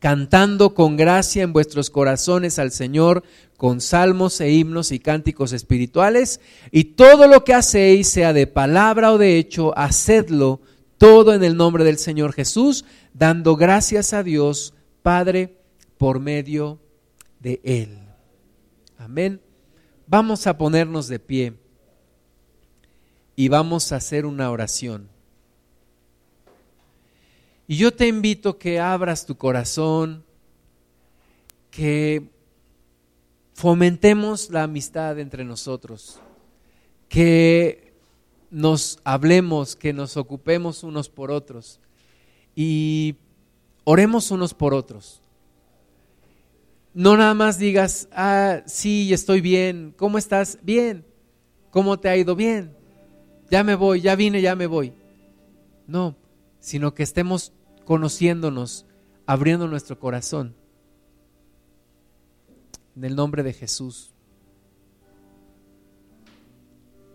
[0.01, 3.23] cantando con gracia en vuestros corazones al Señor
[3.57, 6.41] con salmos e himnos y cánticos espirituales,
[6.71, 10.63] y todo lo que hacéis, sea de palabra o de hecho, hacedlo
[10.97, 14.73] todo en el nombre del Señor Jesús, dando gracias a Dios
[15.03, 15.59] Padre
[15.99, 16.81] por medio
[17.39, 17.99] de Él.
[18.97, 19.43] Amén.
[20.07, 21.53] Vamos a ponernos de pie
[23.37, 25.09] y vamos a hacer una oración.
[27.71, 30.25] Y yo te invito que abras tu corazón,
[31.71, 32.29] que
[33.55, 36.19] fomentemos la amistad entre nosotros,
[37.09, 37.95] que
[38.51, 41.79] nos hablemos, que nos ocupemos unos por otros
[42.57, 43.15] y
[43.85, 45.23] oremos unos por otros.
[46.93, 50.59] No nada más digas, ah, sí, estoy bien, ¿cómo estás?
[50.63, 51.05] Bien,
[51.71, 52.35] ¿cómo te ha ido?
[52.35, 52.75] Bien
[53.49, 54.93] ya me voy, ya vine, ya me voy.
[55.87, 56.17] No,
[56.61, 57.53] sino que estemos
[57.91, 58.87] conociéndonos,
[59.27, 60.55] abriendo nuestro corazón.
[62.95, 64.15] En el nombre de Jesús.